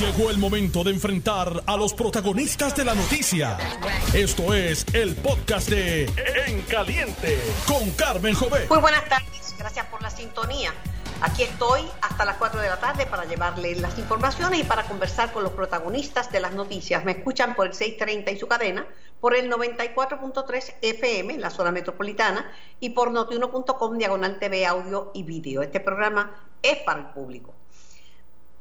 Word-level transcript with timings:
Llegó 0.00 0.28
el 0.28 0.36
momento 0.36 0.84
de 0.84 0.90
enfrentar 0.90 1.62
a 1.64 1.74
los 1.74 1.94
protagonistas 1.94 2.76
de 2.76 2.84
la 2.84 2.94
noticia. 2.94 3.56
Esto 4.12 4.52
es 4.52 4.84
el 4.92 5.16
podcast 5.16 5.70
de 5.70 6.04
En 6.46 6.60
Caliente 6.62 7.38
con 7.66 7.90
Carmen 7.92 8.34
Jovet. 8.34 8.68
Muy 8.68 8.78
buenas 8.80 9.08
tardes, 9.08 9.54
gracias 9.58 9.86
por 9.86 10.02
la 10.02 10.10
sintonía. 10.10 10.74
Aquí 11.22 11.44
estoy 11.44 11.80
hasta 12.02 12.26
las 12.26 12.36
4 12.36 12.60
de 12.60 12.68
la 12.68 12.78
tarde 12.78 13.06
para 13.06 13.24
llevarles 13.24 13.80
las 13.80 13.98
informaciones 13.98 14.60
y 14.60 14.64
para 14.64 14.82
conversar 14.82 15.32
con 15.32 15.42
los 15.42 15.52
protagonistas 15.52 16.30
de 16.30 16.40
las 16.40 16.52
noticias. 16.52 17.02
Me 17.06 17.12
escuchan 17.12 17.54
por 17.54 17.66
el 17.66 17.72
630 17.72 18.32
y 18.32 18.38
su 18.38 18.46
cadena, 18.48 18.86
por 19.18 19.34
el 19.34 19.50
94.3 19.50 20.74
FM 20.82 21.34
en 21.34 21.40
la 21.40 21.48
zona 21.48 21.72
metropolitana 21.72 22.52
y 22.80 22.90
por 22.90 23.12
notiuno.com 23.12 23.96
diagonal 23.96 24.38
TV, 24.38 24.66
audio 24.66 25.10
y 25.14 25.22
vídeo. 25.22 25.62
Este 25.62 25.80
programa 25.80 26.34
es 26.62 26.76
para 26.80 27.00
el 27.00 27.06
público. 27.06 27.55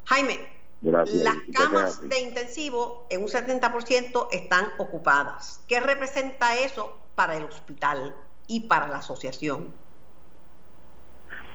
Jaime, 0.05 0.39
las 0.83 1.11
camas 1.53 2.09
de 2.09 2.21
intensivo 2.21 3.07
en 3.11 3.23
un 3.23 3.29
70% 3.29 4.29
están 4.33 4.67
ocupadas. 4.79 5.65
¿Qué 5.69 5.81
representa 5.81 6.57
eso 6.57 6.99
para 7.15 7.37
el 7.37 7.45
hospital 7.45 8.15
y 8.47 8.61
para 8.61 8.89
la 8.89 8.99
asociación? 8.99 9.73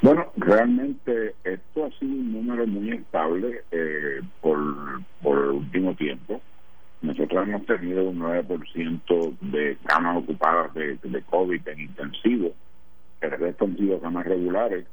Bueno, 0.02 0.32
realmente 0.36 1.36
esto 1.44 1.86
ha 1.86 1.90
sido 1.98 2.12
un 2.12 2.34
número 2.34 2.68
muy 2.68 2.92
estable 2.92 3.64
eh, 3.72 4.22
por, 4.42 4.59
por 5.24 5.38
el 5.40 5.50
último 5.52 5.96
tiempo. 5.96 6.42
Nosotros 7.06 7.48
hemos 7.48 7.66
tenido 7.66 8.10
un 8.10 8.20
9% 8.20 9.38
de 9.40 9.78
camas 9.86 10.18
ocupadas 10.18 10.74
de, 10.74 10.98
COVID 11.30 11.68
en 11.68 11.80
intensivo, 11.80 12.54
el 13.22 13.32
resto 13.32 13.66
han 13.66 13.78
sido 13.78 14.00
camas 14.00 14.26
regulares 14.26 14.86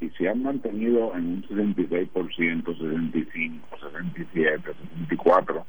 y 0.00 0.10
se 0.10 0.28
han 0.28 0.42
mantenido 0.42 1.14
en 1.16 1.26
un 1.26 1.42
66%, 1.44 2.10
65, 2.12 3.68
67, 3.80 4.62
64 5.08 5.66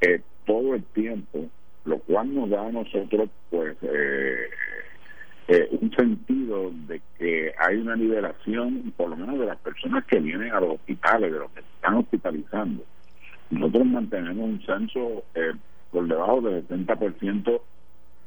eh, 0.00 0.20
todo 0.44 0.74
el 0.74 0.82
tiempo, 0.84 1.46
lo 1.84 1.98
cual 2.00 2.34
nos 2.34 2.50
da 2.50 2.66
a 2.66 2.72
nosotros 2.72 3.28
pues 3.50 3.76
eh, 3.82 4.50
eh, 5.48 5.68
un 5.80 5.90
sentido 5.92 6.72
de 6.88 7.00
que 7.16 7.52
hay 7.58 7.76
una 7.76 7.94
liberación, 7.94 8.92
por 8.96 9.10
lo 9.10 9.16
menos 9.16 9.38
de 9.38 9.46
las 9.46 9.58
personas 9.58 10.04
que 10.04 10.18
vienen 10.18 10.52
a 10.52 10.60
los 10.60 10.74
hospitales, 10.74 11.32
de 11.32 11.38
los 11.38 11.50
que 11.52 11.60
están 11.60 11.94
hospitalizando. 11.94 12.84
Nosotros 13.50 13.86
mantenemos 13.86 14.44
un 14.44 14.60
censo 14.64 15.24
eh, 15.34 15.52
por 15.90 16.06
debajo 16.06 16.40
del 16.42 16.66
70% 16.68 17.60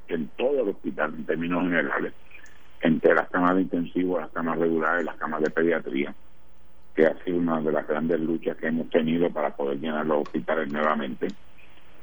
en 0.08 0.28
todo 0.38 0.64
el 0.64 0.70
hospital 0.70 1.14
en 1.16 1.26
términos 1.26 1.64
generales, 1.64 2.14
entre 2.82 3.14
las 3.14 3.30
camas 3.30 3.56
de 3.56 3.62
intensivo, 3.62 4.20
las 4.20 4.32
camas 4.32 4.58
regulares, 4.58 5.06
las 5.06 5.16
camas 5.18 5.42
de 5.42 5.52
pediatría, 5.52 6.14
que 6.96 7.06
ha 7.06 7.24
sido 7.24 7.38
una 7.38 7.62
de 7.62 7.72
las 7.72 7.88
grandes 7.88 8.20
luchas 8.20 8.58
que 8.58 8.68
hemos 8.68 8.90
tenido 8.90 9.30
para 9.30 9.56
poder 9.56 9.80
llenar 9.80 10.06
los 10.06 10.24
hospitales 10.24 10.72
nuevamente. 10.72 11.28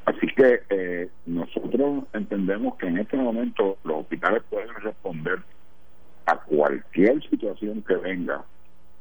Así 0.05 0.27
que 0.29 0.63
eh, 0.71 1.09
nosotros 1.27 2.05
entendemos 2.15 2.77
que 2.77 2.87
en 2.87 2.99
este 2.99 3.17
momento 3.17 3.77
los 3.85 3.99
hospitales 3.99 4.43
pueden 4.49 4.75
responder 4.77 5.41
a 6.25 6.37
cualquier 6.37 7.23
situación 7.29 7.83
que 7.83 7.97
venga 7.97 8.43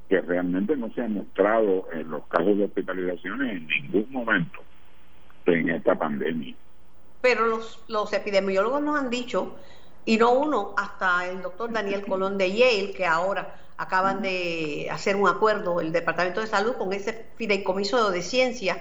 que 0.10 0.22
realmente 0.22 0.76
no 0.76 0.92
se 0.94 1.02
ha 1.02 1.08
mostrado 1.08 1.88
en 1.92 2.10
los 2.10 2.26
casos 2.28 2.58
de 2.58 2.66
hospitalizaciones 2.66 3.58
en 3.58 3.68
ningún 3.68 4.08
momento 4.12 4.60
en 5.46 5.70
esta 5.70 5.96
pandemia. 5.96 6.56
Pero 7.22 7.48
los, 7.48 7.84
los 7.88 8.12
epidemiólogos 8.14 8.82
nos 8.82 9.00
han 9.00 9.10
dicho, 9.10 9.56
y 10.06 10.18
no 10.18 10.34
uno, 10.34 10.74
hasta 10.78 11.28
el 11.28 11.42
doctor 11.42 11.72
Daniel 11.72 12.06
Colón 12.06 12.38
de 12.38 12.52
Yale, 12.52 12.94
que 12.94 13.06
ahora 13.06 13.56
acaban 13.78 14.22
de 14.22 14.88
hacer 14.92 15.16
un 15.16 15.28
acuerdo, 15.28 15.82
el 15.82 15.92
Departamento 15.92 16.42
de 16.42 16.48
Salud, 16.48 16.74
con 16.78 16.94
ese 16.94 17.26
fideicomiso 17.36 18.12
de 18.12 18.22
ciencia 18.22 18.78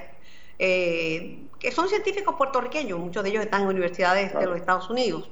eh, 0.59 1.39
que 1.59 1.73
son 1.73 1.89
científicos 1.89 2.35
puertorriqueños, 2.37 2.99
muchos 2.99 3.23
de 3.23 3.31
ellos 3.31 3.45
están 3.45 3.63
en 3.63 3.69
universidades 3.69 4.33
de 4.35 4.47
los 4.47 4.57
Estados 4.57 4.89
Unidos. 4.91 5.31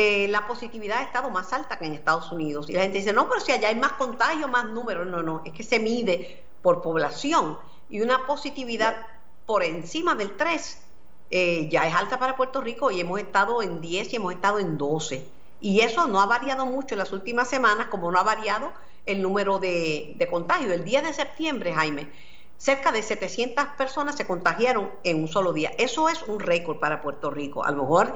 Eh, 0.00 0.28
la 0.28 0.46
positividad 0.46 0.98
ha 0.98 1.02
estado 1.02 1.28
más 1.28 1.52
alta 1.52 1.76
que 1.76 1.84
en 1.84 1.92
Estados 1.92 2.30
Unidos. 2.30 2.70
Y 2.70 2.72
la 2.74 2.82
gente 2.82 2.98
dice, 2.98 3.12
no, 3.12 3.28
pero 3.28 3.40
si 3.40 3.50
allá 3.50 3.66
hay 3.66 3.74
más 3.74 3.94
contagios, 3.94 4.48
más 4.48 4.66
números. 4.66 5.08
No, 5.08 5.24
no, 5.24 5.42
es 5.44 5.52
que 5.52 5.64
se 5.64 5.80
mide 5.80 6.44
por 6.62 6.82
población. 6.82 7.58
Y 7.90 8.00
una 8.00 8.24
positividad 8.24 8.94
por 9.44 9.64
encima 9.64 10.14
del 10.14 10.36
3 10.36 10.82
eh, 11.32 11.68
ya 11.68 11.84
es 11.88 11.92
alta 11.96 12.16
para 12.16 12.36
Puerto 12.36 12.60
Rico 12.60 12.92
y 12.92 13.00
hemos 13.00 13.18
estado 13.18 13.60
en 13.60 13.80
10 13.80 14.12
y 14.12 14.16
hemos 14.16 14.34
estado 14.34 14.60
en 14.60 14.78
12. 14.78 15.26
Y 15.60 15.80
eso 15.80 16.06
no 16.06 16.20
ha 16.20 16.26
variado 16.26 16.64
mucho 16.64 16.94
en 16.94 17.00
las 17.00 17.10
últimas 17.10 17.48
semanas, 17.48 17.88
como 17.88 18.12
no 18.12 18.20
ha 18.20 18.22
variado 18.22 18.72
el 19.04 19.20
número 19.20 19.58
de, 19.58 20.14
de 20.16 20.28
contagios. 20.28 20.70
El 20.70 20.84
día 20.84 21.02
de 21.02 21.12
septiembre, 21.12 21.74
Jaime, 21.74 22.08
cerca 22.56 22.92
de 22.92 23.02
700 23.02 23.64
personas 23.76 24.14
se 24.14 24.28
contagiaron 24.28 24.92
en 25.02 25.22
un 25.22 25.26
solo 25.26 25.52
día. 25.52 25.72
Eso 25.76 26.08
es 26.08 26.22
un 26.22 26.38
récord 26.38 26.78
para 26.78 27.02
Puerto 27.02 27.32
Rico. 27.32 27.64
A 27.64 27.72
lo 27.72 27.82
mejor 27.82 28.14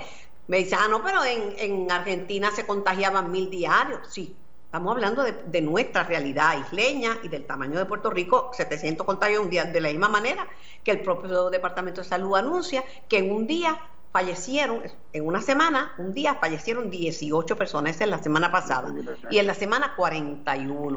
me 0.49 0.59
dicen, 0.59 0.79
ah, 0.83 0.89
no, 0.89 1.03
pero 1.03 1.25
en, 1.25 1.55
en 1.59 1.91
Argentina 1.91 2.50
se 2.50 2.67
contagiaban 2.67 3.31
mil 3.31 3.50
diarios. 3.50 4.00
Sí, 4.11 4.37
estamos 4.65 4.94
hablando 4.94 5.23
de, 5.23 5.33
de, 5.33 5.61
nuestra 5.61 6.03
realidad 6.05 6.59
isleña 6.59 7.19
y 7.23 7.29
del 7.29 7.47
tamaño 7.47 7.79
de 7.79 7.87
Puerto 7.87 8.11
Rico, 8.11 8.50
700 8.53 9.06
contagios 9.06 9.43
un 9.43 9.50
día, 9.50 9.65
de 9.65 9.81
la 9.81 9.89
misma 9.89 10.09
manera 10.09 10.47
que 10.85 10.91
el 10.91 11.00
propio 11.00 11.50
Departamento 11.50 12.03
de 12.03 12.09
Salud 12.09 12.37
anuncia 12.37 12.85
que 13.09 13.19
en 13.19 13.31
un 13.31 13.47
día 13.47 13.81
fallecieron, 14.12 14.83
en 15.12 15.27
una 15.27 15.41
semana, 15.41 15.93
un 15.97 16.12
día 16.12 16.35
fallecieron 16.35 16.91
18 16.91 17.56
personas, 17.56 17.97
esa 17.97 18.05
es 18.05 18.11
la 18.11 18.23
semana 18.23 18.53
pasada, 18.53 18.93
y 19.31 19.38
en 19.38 19.47
la 19.47 19.55
semana 19.55 19.95
41. 19.97 20.97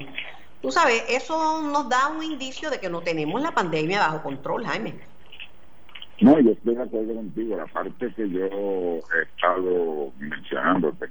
Tú 0.61 0.71
sabes, 0.71 1.03
eso 1.07 1.61
nos 1.61 1.87
da 1.87 2.07
un 2.07 2.23
indicio 2.23 2.69
de 2.69 2.79
que 2.79 2.89
no 2.89 3.01
tenemos 3.01 3.41
la 3.41 3.53
pandemia 3.53 3.99
bajo 3.99 4.23
control, 4.23 4.65
Jaime. 4.65 4.99
No, 6.21 6.39
yo 6.39 6.51
estoy 6.51 6.75
de 6.75 6.83
acuerdo 6.83 7.15
contigo. 7.15 7.57
La 7.57 7.65
parte 7.65 8.13
que 8.15 8.29
yo 8.29 8.45
he 8.45 9.23
estado 9.23 10.13
mencionándote 10.17 11.07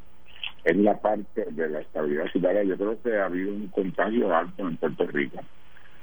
es 0.64 0.76
la 0.76 0.98
parte 0.98 1.44
de 1.50 1.68
la 1.68 1.80
estabilidad 1.80 2.26
ciudadana. 2.32 2.62
Yo 2.62 2.76
creo 2.76 3.02
que 3.02 3.16
ha 3.18 3.26
habido 3.26 3.52
un 3.52 3.68
contagio 3.68 4.34
alto 4.34 4.66
en 4.66 4.76
Puerto 4.76 5.06
Rico. 5.06 5.40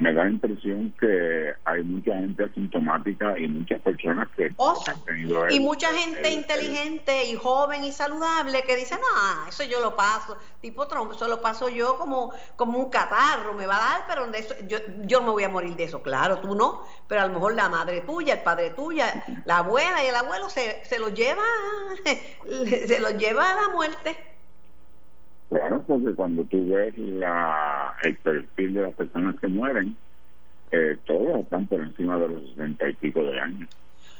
Me 0.02 0.14
da 0.14 0.24
la 0.24 0.32
impresión 0.32 0.94
que 1.00 1.54
hay 1.64 1.84
mucha 1.84 2.16
gente 2.16 2.44
asintomática 2.44 3.38
y 3.38 3.48
muchas 3.48 3.80
personas 3.82 4.28
que 4.36 4.46
han 4.48 5.04
tenido 5.06 5.48
y 5.48 5.60
mucha 5.60 5.94
gente 5.94 6.32
inteligente 6.32 7.26
y 7.26 7.36
joven 7.36 7.84
y 7.84 7.92
saludable 7.92 8.64
que 8.64 8.76
dice 8.76 8.96
no 8.96 9.48
eso 9.48 9.64
yo 9.64 9.80
lo 9.80 9.96
paso 9.96 10.38
tipo 10.60 10.88
Trump 10.88 11.12
eso 11.12 11.28
lo 11.28 11.40
paso 11.40 11.70
yo 11.70 11.98
como 12.00 12.34
como 12.56 12.80
un 12.80 12.90
catarro 12.90 13.54
me 13.54 13.68
va 13.68 13.76
a 13.76 13.80
dar 13.80 14.04
pero 14.08 14.26
de 14.32 14.40
eso, 14.40 14.56
yo 14.68 14.80
yo 15.06 15.20
no 15.20 15.28
me 15.28 15.32
voy 15.34 15.44
a 15.44 15.50
morir 15.50 15.76
de 15.76 15.84
eso 15.84 16.02
claro 16.02 16.40
tú 16.40 16.56
no 16.56 16.84
pero 17.08 17.22
a 17.22 17.28
lo 17.28 17.34
mejor 17.34 17.54
la 17.54 17.70
madre 17.70 18.02
tuya 18.02 18.34
el 18.34 18.42
padre 18.42 18.72
tuya 18.72 19.24
la 19.46 19.60
abuela 19.60 20.04
y 20.04 20.08
el 20.08 20.16
abuelo 20.16 20.50
se, 20.50 20.84
se 20.84 20.98
lo 20.98 21.10
lleva 21.10 21.44
se 22.88 23.00
lo 23.00 23.12
lleva 23.12 23.52
a 23.52 23.56
la 23.56 23.70
muerte 23.70 24.31
Claro, 25.52 25.84
porque 25.86 26.16
cuando 26.16 26.46
tú 26.46 26.66
ves 26.70 26.98
la, 26.98 27.94
el 28.04 28.18
perfil 28.20 28.74
de 28.74 28.84
las 28.84 28.96
personas 28.96 29.36
que 29.38 29.50
mueren, 29.50 29.98
eh, 30.72 30.98
todos 31.06 31.42
están 31.42 31.68
por 31.68 31.82
encima 31.82 32.18
de 32.18 32.30
los 32.30 32.50
sesenta 32.52 32.88
y 32.88 32.94
pico 32.94 33.22
de 33.22 33.38
años. 33.38 33.70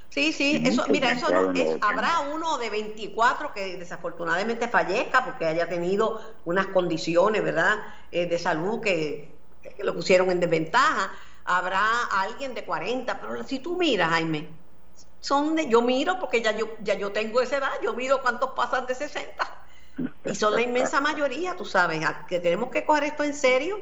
Sí, 0.10 0.34
sí, 0.34 0.62
eso, 0.66 0.84
mira, 0.90 1.14
eso 1.14 1.30
no, 1.30 1.54
habrá 1.80 2.20
uno 2.34 2.58
de 2.58 2.70
24 2.70 3.54
que 3.54 3.78
desafortunadamente 3.78 4.68
fallezca 4.68 5.24
porque 5.24 5.46
haya 5.46 5.70
tenido 5.70 6.20
unas 6.44 6.68
condiciones, 6.68 7.42
¿verdad?, 7.42 7.78
eh, 8.12 8.26
de 8.26 8.38
salud 8.38 8.82
que, 8.82 9.38
lo 9.80 9.96
pusieron 9.96 10.32
en 10.32 10.42
desventaja. 10.42 11.14
Habrá 11.46 11.86
alguien 12.12 12.54
de 12.54 12.66
40, 12.66 13.22
pero 13.22 13.42
si 13.46 13.60
tú 13.60 13.78
miras, 13.78 14.10
Jaime, 14.10 14.50
son 15.22 15.56
de, 15.56 15.70
yo 15.70 15.82
miro 15.82 16.20
porque 16.20 16.42
ya 16.42 16.52
yo 16.58 16.72
ya 16.82 16.96
yo 16.96 17.14
tengo 17.14 17.40
esa 17.40 17.60
edad, 17.60 17.72
yo 17.82 17.94
miro 17.94 18.22
cuántos 18.22 18.50
pasan 18.50 18.86
de 18.86 18.96
60 18.96 19.62
y 20.26 20.36
son 20.36 20.54
la 20.54 20.62
inmensa 20.62 21.02
mayoría, 21.02 21.56
tú 21.56 21.66
sabes, 21.66 22.06
que 22.28 22.40
tenemos 22.40 22.70
que 22.70 22.86
coger 22.86 23.06
esto 23.06 23.24
en 23.24 23.34
serio. 23.34 23.80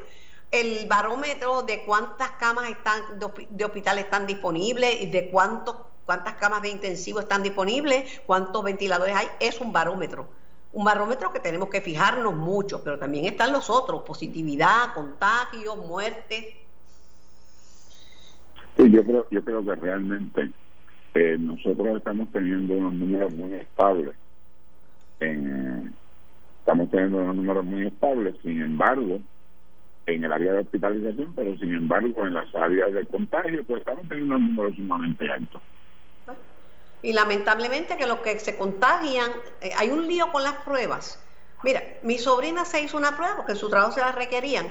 El 0.52 0.88
barómetro 0.88 1.62
de 1.62 1.84
cuántas 1.86 2.32
camas 2.32 2.70
están 2.70 3.02
de, 3.20 3.66
hospital 3.66 4.00
están 4.00 4.26
disponibles 4.26 5.02
y 5.02 5.06
de 5.08 5.30
cuántos 5.30 5.76
cuántas 6.06 6.36
camas 6.36 6.64
de 6.64 6.70
intensivo 6.70 7.20
están 7.20 7.44
disponibles, 7.44 8.22
cuántos 8.26 8.64
ventiladores 8.64 9.16
hay, 9.16 9.28
es 9.40 9.62
un 9.62 9.72
barómetro. 9.72 10.28
Un 10.74 10.84
barómetro 10.84 11.32
que 11.32 11.40
tenemos 11.40 11.70
que 11.70 11.82
fijarnos 11.82 12.34
mucho, 12.34 12.84
pero 12.84 12.98
también 12.98 13.26
están 13.26 13.54
los 13.54 13.70
otros, 13.70 14.02
positividad, 14.02 14.92
contagio, 14.96 15.76
muerte. 15.76 16.66
Yo 18.76 19.04
creo, 19.04 19.28
yo 19.30 19.44
creo 19.44 19.64
que 19.64 19.76
realmente 19.76 20.52
eh, 21.14 21.38
nosotros 21.40 21.98
estamos 21.98 22.32
teniendo 22.32 22.74
unos 22.74 22.94
números 22.94 23.32
muy 23.34 23.54
estables 23.54 24.16
en, 25.20 25.94
estamos 26.60 26.90
teniendo 26.92 27.18
unos 27.18 27.36
números 27.36 27.66
muy 27.66 27.88
estables, 27.88 28.36
sin 28.44 28.62
embargo, 28.62 29.20
en 30.06 30.24
el 30.24 30.32
área 30.32 30.54
de 30.54 30.60
hospitalización, 30.60 31.34
pero 31.36 31.58
sin 31.58 31.74
embargo 31.74 32.26
en 32.26 32.34
las 32.34 32.54
áreas 32.56 32.94
de 32.94 33.06
contagio, 33.06 33.64
pues 33.66 33.80
estamos 33.80 34.08
teniendo 34.08 34.36
unos 34.36 34.50
números 34.50 34.76
sumamente 34.76 35.32
altos. 35.32 35.62
Y 37.02 37.14
lamentablemente 37.14 37.96
que 37.98 38.06
los 38.06 38.20
que 38.20 38.40
se 38.40 38.58
contagian, 38.58 39.32
eh, 39.62 39.72
hay 39.78 39.90
un 39.90 40.06
lío 40.06 40.32
con 40.32 40.44
las 40.44 40.56
pruebas. 40.56 41.24
Mira, 41.64 41.82
mi 42.04 42.18
sobrina 42.18 42.66
se 42.66 42.82
hizo 42.82 42.98
una 42.98 43.16
prueba 43.16 43.38
porque 43.38 43.54
en 43.54 43.58
su 43.58 43.70
trabajo 43.70 43.92
se 43.92 44.02
la 44.02 44.12
requerían. 44.12 44.68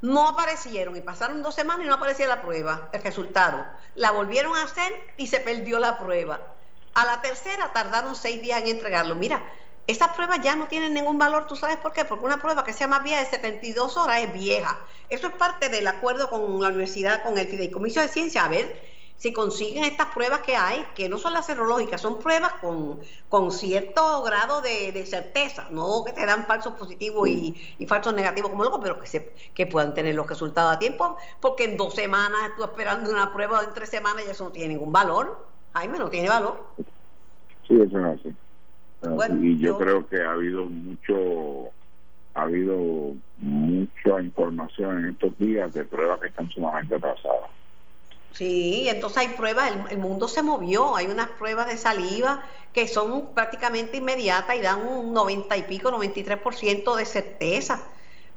No 0.00 0.28
aparecieron 0.28 0.96
y 0.96 1.00
pasaron 1.00 1.42
dos 1.42 1.54
semanas 1.54 1.84
y 1.84 1.88
no 1.88 1.94
aparecía 1.94 2.28
la 2.28 2.42
prueba, 2.42 2.88
el 2.92 3.02
resultado. 3.02 3.64
La 3.94 4.12
volvieron 4.12 4.54
a 4.56 4.64
hacer 4.64 4.92
y 5.16 5.26
se 5.26 5.40
perdió 5.40 5.78
la 5.78 5.98
prueba. 5.98 6.53
A 6.94 7.04
la 7.04 7.20
tercera 7.20 7.72
tardaron 7.72 8.14
seis 8.14 8.40
días 8.40 8.62
en 8.62 8.68
entregarlo. 8.68 9.14
Mira, 9.14 9.42
esas 9.86 10.08
pruebas 10.10 10.40
ya 10.42 10.56
no 10.56 10.68
tienen 10.68 10.94
ningún 10.94 11.18
valor, 11.18 11.46
¿tú 11.46 11.56
sabes 11.56 11.76
por 11.76 11.92
qué? 11.92 12.04
Porque 12.04 12.24
una 12.24 12.40
prueba 12.40 12.64
que 12.64 12.72
sea 12.72 12.88
más 12.88 13.02
vieja 13.02 13.20
de 13.20 13.26
72 13.26 13.96
horas 13.96 14.22
es 14.22 14.32
vieja. 14.32 14.78
Eso 15.10 15.26
es 15.26 15.34
parte 15.34 15.68
del 15.68 15.86
acuerdo 15.86 16.30
con 16.30 16.60
la 16.62 16.68
universidad, 16.68 17.22
con 17.22 17.36
el 17.36 17.46
Fideicomiso 17.48 18.00
de 18.00 18.08
Ciencia, 18.08 18.44
a 18.44 18.48
ver 18.48 18.94
si 19.16 19.32
consiguen 19.32 19.84
estas 19.84 20.08
pruebas 20.08 20.40
que 20.40 20.56
hay, 20.56 20.84
que 20.94 21.08
no 21.08 21.18
son 21.18 21.32
las 21.32 21.46
serológicas, 21.46 22.00
son 22.00 22.18
pruebas 22.18 22.52
con, 22.60 23.00
con 23.28 23.52
cierto 23.52 24.22
grado 24.22 24.60
de, 24.60 25.06
certeza, 25.06 25.68
no 25.70 26.04
que 26.04 26.12
te 26.12 26.26
dan 26.26 26.46
falsos 26.46 26.74
positivos 26.74 27.28
y, 27.28 27.54
falsos 27.86 28.14
negativos 28.14 28.50
como 28.50 28.64
loco, 28.64 28.80
pero 28.80 28.98
que, 29.00 29.06
se, 29.06 29.32
que 29.54 29.66
puedan 29.66 29.94
tener 29.94 30.14
los 30.14 30.28
resultados 30.28 30.74
a 30.74 30.78
tiempo, 30.78 31.16
porque 31.40 31.64
en 31.64 31.76
dos 31.76 31.94
semanas 31.94 32.52
tú 32.56 32.64
esperando 32.64 33.10
una 33.10 33.32
prueba 33.32 33.62
en 33.62 33.72
tres 33.72 33.88
semanas 33.88 34.24
y 34.26 34.30
eso 34.30 34.44
no 34.44 34.52
tiene 34.52 34.74
ningún 34.74 34.92
valor. 34.92 35.53
Jaime, 35.74 35.98
no 35.98 36.08
tiene 36.08 36.28
valor. 36.28 36.64
Sí, 37.66 37.74
eso 37.80 37.98
es 37.98 38.04
así 38.20 38.34
y 39.40 39.58
yo, 39.58 39.78
creo 39.78 40.06
que 40.06 40.22
ha 40.22 40.32
habido 40.32 40.64
mucho 40.64 41.70
ha 42.34 42.42
habido 42.42 43.14
mucha 43.38 44.20
información 44.20 44.98
en 44.98 45.10
estos 45.10 45.38
días 45.38 45.72
de 45.72 45.84
pruebas 45.84 46.20
que 46.20 46.28
están 46.28 46.50
sumamente 46.50 46.96
atrasadas. 46.96 47.50
Sí, 48.32 48.88
entonces 48.88 49.18
hay 49.18 49.28
pruebas, 49.28 49.70
el, 49.90 49.98
mundo 49.98 50.26
se 50.26 50.42
movió, 50.42 50.96
hay 50.96 51.06
unas 51.06 51.28
pruebas 51.28 51.68
de 51.68 51.76
saliva 51.76 52.42
que 52.72 52.88
son 52.88 53.32
prácticamente 53.34 53.98
inmediatas 53.98 54.56
y 54.56 54.60
dan 54.60 54.84
un 54.84 55.14
90 55.14 55.56
y 55.56 55.62
pico, 55.62 55.92
93% 55.92 56.96
de 56.96 57.04
certeza 57.04 57.80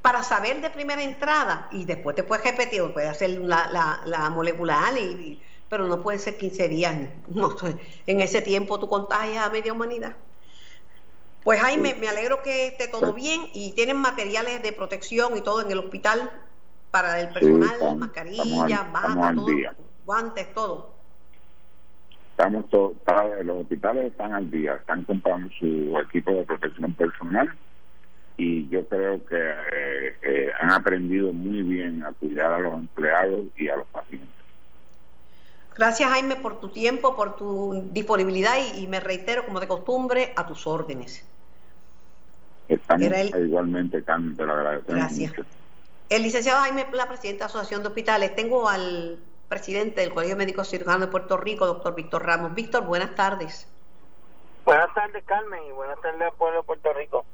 para 0.04 0.22
saber 0.22 0.62
de 0.62 0.70
primera 0.70 1.02
entrada 1.02 1.68
y 1.72 1.86
después 1.86 2.16
te 2.16 2.22
puedes 2.22 2.46
repetir, 2.46 2.84
puedes 2.94 3.10
hacer 3.10 3.32
la, 3.32 3.68
la, 3.72 4.02
la 4.06 4.30
molecular, 4.30 4.96
y, 4.96 5.42
pero 5.70 5.88
no 5.88 6.02
puede 6.02 6.20
ser 6.20 6.38
15 6.38 6.70
días. 6.70 6.96
No, 7.28 7.56
en 8.06 8.22
ese 8.22 8.42
tiempo 8.42 8.80
tú 8.80 8.88
contagias 8.88 9.46
a 9.46 9.50
media 9.50 9.74
humanidad. 9.74 10.16
Pues 11.44 11.62
Jaime, 11.62 11.96
me 11.96 12.10
alegro 12.10 12.42
que 12.44 12.68
esté 12.68 12.90
todo 12.90 13.14
bien 13.14 13.42
y 13.54 13.72
tienen 13.72 13.98
materiales 13.98 14.62
de 14.62 14.74
protección 14.74 15.38
y 15.38 15.42
todo 15.42 15.62
en 15.62 15.72
el 15.72 15.78
hospital 15.78 16.30
para 16.92 17.22
el 17.22 17.30
personal, 17.30 17.98
mascarillas, 17.98 18.92
batas, 18.92 19.36
guantes, 20.06 20.54
todo. 20.54 20.92
Estamos 22.32 22.70
todos, 22.70 22.96
los 23.44 23.62
hospitales 23.62 24.12
están 24.12 24.34
al 24.34 24.52
día, 24.52 24.76
están 24.76 25.04
comprando 25.06 25.50
su 25.58 25.98
equipo 26.00 26.32
de 26.32 26.44
protección 26.44 26.94
personal 26.94 27.50
y 28.38 28.68
yo 28.70 28.88
creo 28.88 29.26
que 29.26 29.38
eh, 29.38 30.16
eh, 30.22 30.52
han 30.60 30.72
aprendido 30.72 31.34
muy 31.34 31.64
bien 31.64 32.04
a 32.04 32.12
cuidar 32.14 32.54
a 32.54 32.60
los 32.60 32.74
empleados 32.76 33.46
y 33.58 33.68
a 33.70 33.78
los 33.78 33.88
pacientes. 33.88 34.37
Gracias 35.78 36.10
Jaime 36.10 36.36
por 36.36 36.60
tu 36.60 36.70
tiempo, 36.70 37.16
por 37.16 37.36
tu 37.36 37.84
disponibilidad 37.92 38.56
y 38.76 38.88
me 38.88 39.00
reitero 39.00 39.46
como 39.46 39.60
de 39.60 39.68
costumbre 39.68 40.34
a 40.36 40.46
tus 40.48 40.66
órdenes. 40.66 41.26
Estamos 42.68 43.12
igualmente, 43.40 44.04
Carmen, 44.04 44.36
te 44.36 44.46
lo 44.46 44.54
agradecemos 44.54 44.96
Gracias. 44.96 45.34
El 46.10 46.24
licenciado 46.24 46.62
Jaime 46.62 46.88
la 46.92 47.08
presidente 47.08 47.40
de 47.40 47.40
la 47.42 47.46
Asociación 47.46 47.82
de 47.84 47.90
Hospitales. 47.90 48.36
Tengo 48.36 48.68
al 48.68 49.20
presidente 49.48 50.02
del 50.02 50.14
Colegio 50.14 50.36
Médico 50.36 50.64
Cirujano 50.64 51.06
de 51.06 51.12
Puerto 51.12 51.38
Rico, 51.38 51.66
doctor 51.66 51.96
Víctor 51.96 52.26
Ramos. 52.26 52.56
Víctor, 52.56 52.86
buenas 52.86 53.14
tardes. 53.16 53.68
Buenas 54.66 54.94
tardes, 54.94 55.24
Carmen, 55.26 55.62
y 55.70 55.72
buenas 55.72 56.00
tardes 56.02 56.22
al 56.22 56.34
pueblo 56.34 56.62
de 56.62 56.64
Puerto 56.66 56.94
Rico. 56.94 57.26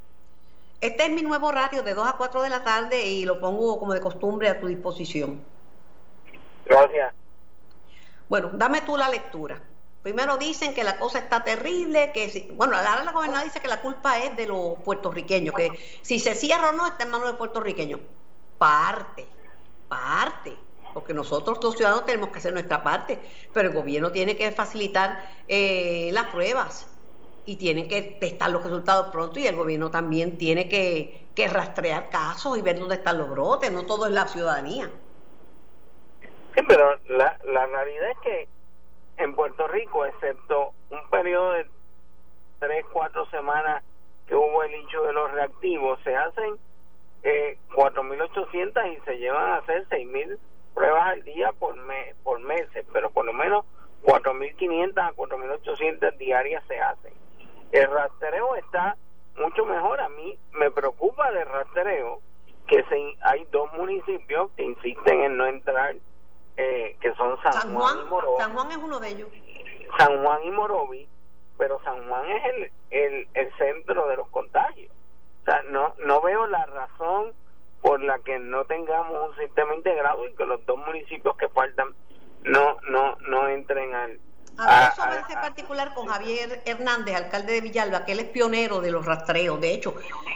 Este 0.81 1.05
es 1.05 1.11
mi 1.11 1.21
nuevo 1.21 1.51
radio 1.51 1.81
de 1.81 1.93
2 1.93 2.07
a 2.07 2.17
4 2.17 2.41
de 2.41 2.49
la 2.49 2.63
tarde 2.63 3.05
y 3.05 3.25
lo 3.25 3.39
pongo 3.39 3.79
como 3.79 3.93
de 3.93 4.01
costumbre 4.01 4.49
a 4.49 4.59
tu 4.59 4.67
disposición. 4.67 5.41
Gracias. 6.65 7.13
Bueno, 8.29 8.51
dame 8.53 8.81
tú 8.81 8.97
la 8.97 9.09
lectura. 9.09 9.61
Primero 10.01 10.37
dicen 10.37 10.73
que 10.73 10.83
la 10.83 10.97
cosa 10.97 11.19
está 11.19 11.43
terrible, 11.43 12.11
que 12.13 12.51
bueno, 12.55 12.75
ahora 12.75 13.05
la 13.05 13.13
gobernadora 13.13 13.45
dice 13.45 13.61
que 13.61 13.69
la 13.69 13.81
culpa 13.81 14.19
es 14.19 14.35
de 14.35 14.47
los 14.47 14.77
puertorriqueños, 14.83 15.55
que 15.55 15.71
si 16.01 16.19
se 16.19 16.35
cierra 16.35 16.69
o 16.69 16.73
no 16.73 16.85
está 16.85 17.05
en 17.05 17.11
manos 17.11 17.31
de 17.31 17.37
puertorriqueños. 17.37 18.01
Parte, 18.57 19.25
parte, 19.87 20.57
porque 20.93 21.13
nosotros 21.13 21.57
los 21.63 21.75
ciudadanos 21.75 22.05
tenemos 22.05 22.29
que 22.29 22.39
hacer 22.39 22.51
nuestra 22.51 22.83
parte, 22.83 23.19
pero 23.53 23.69
el 23.69 23.75
gobierno 23.75 24.11
tiene 24.11 24.35
que 24.35 24.51
facilitar 24.51 25.23
eh, 25.47 26.09
las 26.11 26.27
pruebas 26.27 26.87
y 27.45 27.55
tiene 27.55 27.87
que 27.87 28.01
testar 28.01 28.51
los 28.51 28.63
resultados 28.63 29.07
pronto 29.11 29.39
y 29.39 29.47
el 29.47 29.55
gobierno 29.55 29.89
también 29.89 30.37
tiene 30.37 30.67
que, 30.67 31.29
que 31.33 31.47
rastrear 31.47 32.09
casos 32.09 32.57
y 32.57 32.61
ver 32.61 32.77
dónde 32.79 32.95
están 32.95 33.17
los 33.17 33.29
brotes, 33.29 33.71
no 33.71 33.85
todo 33.85 34.05
es 34.05 34.11
la 34.11 34.27
ciudadanía. 34.27 34.91
Sí, 36.55 36.61
pero 36.67 36.97
la, 37.09 37.37
la 37.45 37.65
realidad 37.65 38.11
es 38.11 38.17
que 38.19 38.47
en 39.17 39.35
Puerto 39.35 39.67
Rico, 39.67 40.05
excepto 40.05 40.73
un 40.89 41.09
periodo 41.09 41.53
de 41.53 41.65
tres, 42.59 42.85
cuatro 42.91 43.25
semanas 43.27 43.83
que 44.27 44.35
hubo 44.35 44.63
el 44.63 44.73
hecho 44.73 45.03
de 45.03 45.13
los 45.13 45.31
reactivos, 45.31 45.99
se 46.03 46.15
hacen 46.15 46.57
eh, 47.23 47.57
4.800 47.75 48.97
y 48.97 49.01
se 49.05 49.17
llevan 49.17 49.51
a 49.51 49.57
hacer 49.57 49.87
6.000 49.89 50.37
pruebas 50.73 51.07
al 51.07 51.23
día 51.23 51.51
por, 51.53 51.75
mes 51.75 52.15
por 52.23 52.39
meses, 52.39 52.85
pero 52.91 53.09
por 53.11 53.25
lo 53.25 53.33
menos 53.33 53.65
4.500 54.03 54.97
a 54.97 55.13
4.800 55.13 56.17
diarias 56.17 56.63
se 56.67 56.79
hacen. 56.79 57.13
El 57.71 57.89
rastreo 57.89 58.55
está 58.55 58.97
mucho 59.37 59.65
mejor. 59.65 59.99
A 60.01 60.09
mí 60.09 60.37
me 60.51 60.69
preocupa 60.71 61.31
del 61.31 61.47
rastreo 61.47 62.21
que 62.67 62.83
se, 62.83 63.15
hay 63.21 63.45
dos 63.51 63.71
municipios 63.73 64.51
que 64.55 64.63
insisten 64.63 65.21
en 65.21 65.37
no 65.37 65.45
entrar 65.45 65.95
eh, 66.57 66.97
que 67.01 67.13
son 67.15 67.37
San, 67.41 67.73
Juan, 67.73 67.97
y 67.99 68.09
Morovi. 68.09 68.37
San 68.41 68.53
Juan 68.53 68.71
es 68.71 68.77
uno 68.77 68.99
de 68.99 69.09
ellos. 69.09 69.29
San 69.97 70.23
Juan 70.23 70.43
y 70.43 70.51
Morovi, 70.51 71.07
pero 71.57 71.79
San 71.83 72.07
Juan 72.07 72.25
es 72.29 72.71
el, 72.91 73.27
el, 73.33 73.53
centro 73.57 74.07
de 74.07 74.17
los 74.17 74.27
contagios. 74.29 74.91
O 75.41 75.45
sea, 75.45 75.61
no, 75.63 75.93
no 76.05 76.21
veo 76.21 76.47
la 76.47 76.65
razón 76.65 77.33
por 77.81 78.01
la 78.01 78.19
que 78.19 78.39
no 78.39 78.65
tengamos 78.65 79.29
un 79.29 79.35
sistema 79.37 79.75
integrado 79.75 80.25
y 80.27 80.33
que 80.35 80.45
los 80.45 80.65
dos 80.65 80.77
municipios 80.77 81.35
que 81.37 81.49
faltan 81.49 81.89
no 82.43 82.77
no 82.89 83.15
no 83.27 83.47
entren 83.49 83.93
al 83.93 84.19
a, 84.57 84.93
sobre 84.95 85.19
ese 85.19 85.33
particular 85.33 85.93
con 85.93 86.07
Javier 86.07 86.61
Hernández, 86.65 87.15
alcalde 87.15 87.53
de 87.53 87.61
Villalba, 87.61 88.05
que 88.05 88.11
él 88.11 88.19
es 88.19 88.29
pionero 88.29 88.81
de 88.81 88.91
los 88.91 89.05
rastreos. 89.05 89.59
De 89.59 89.73
hecho, 89.73 89.95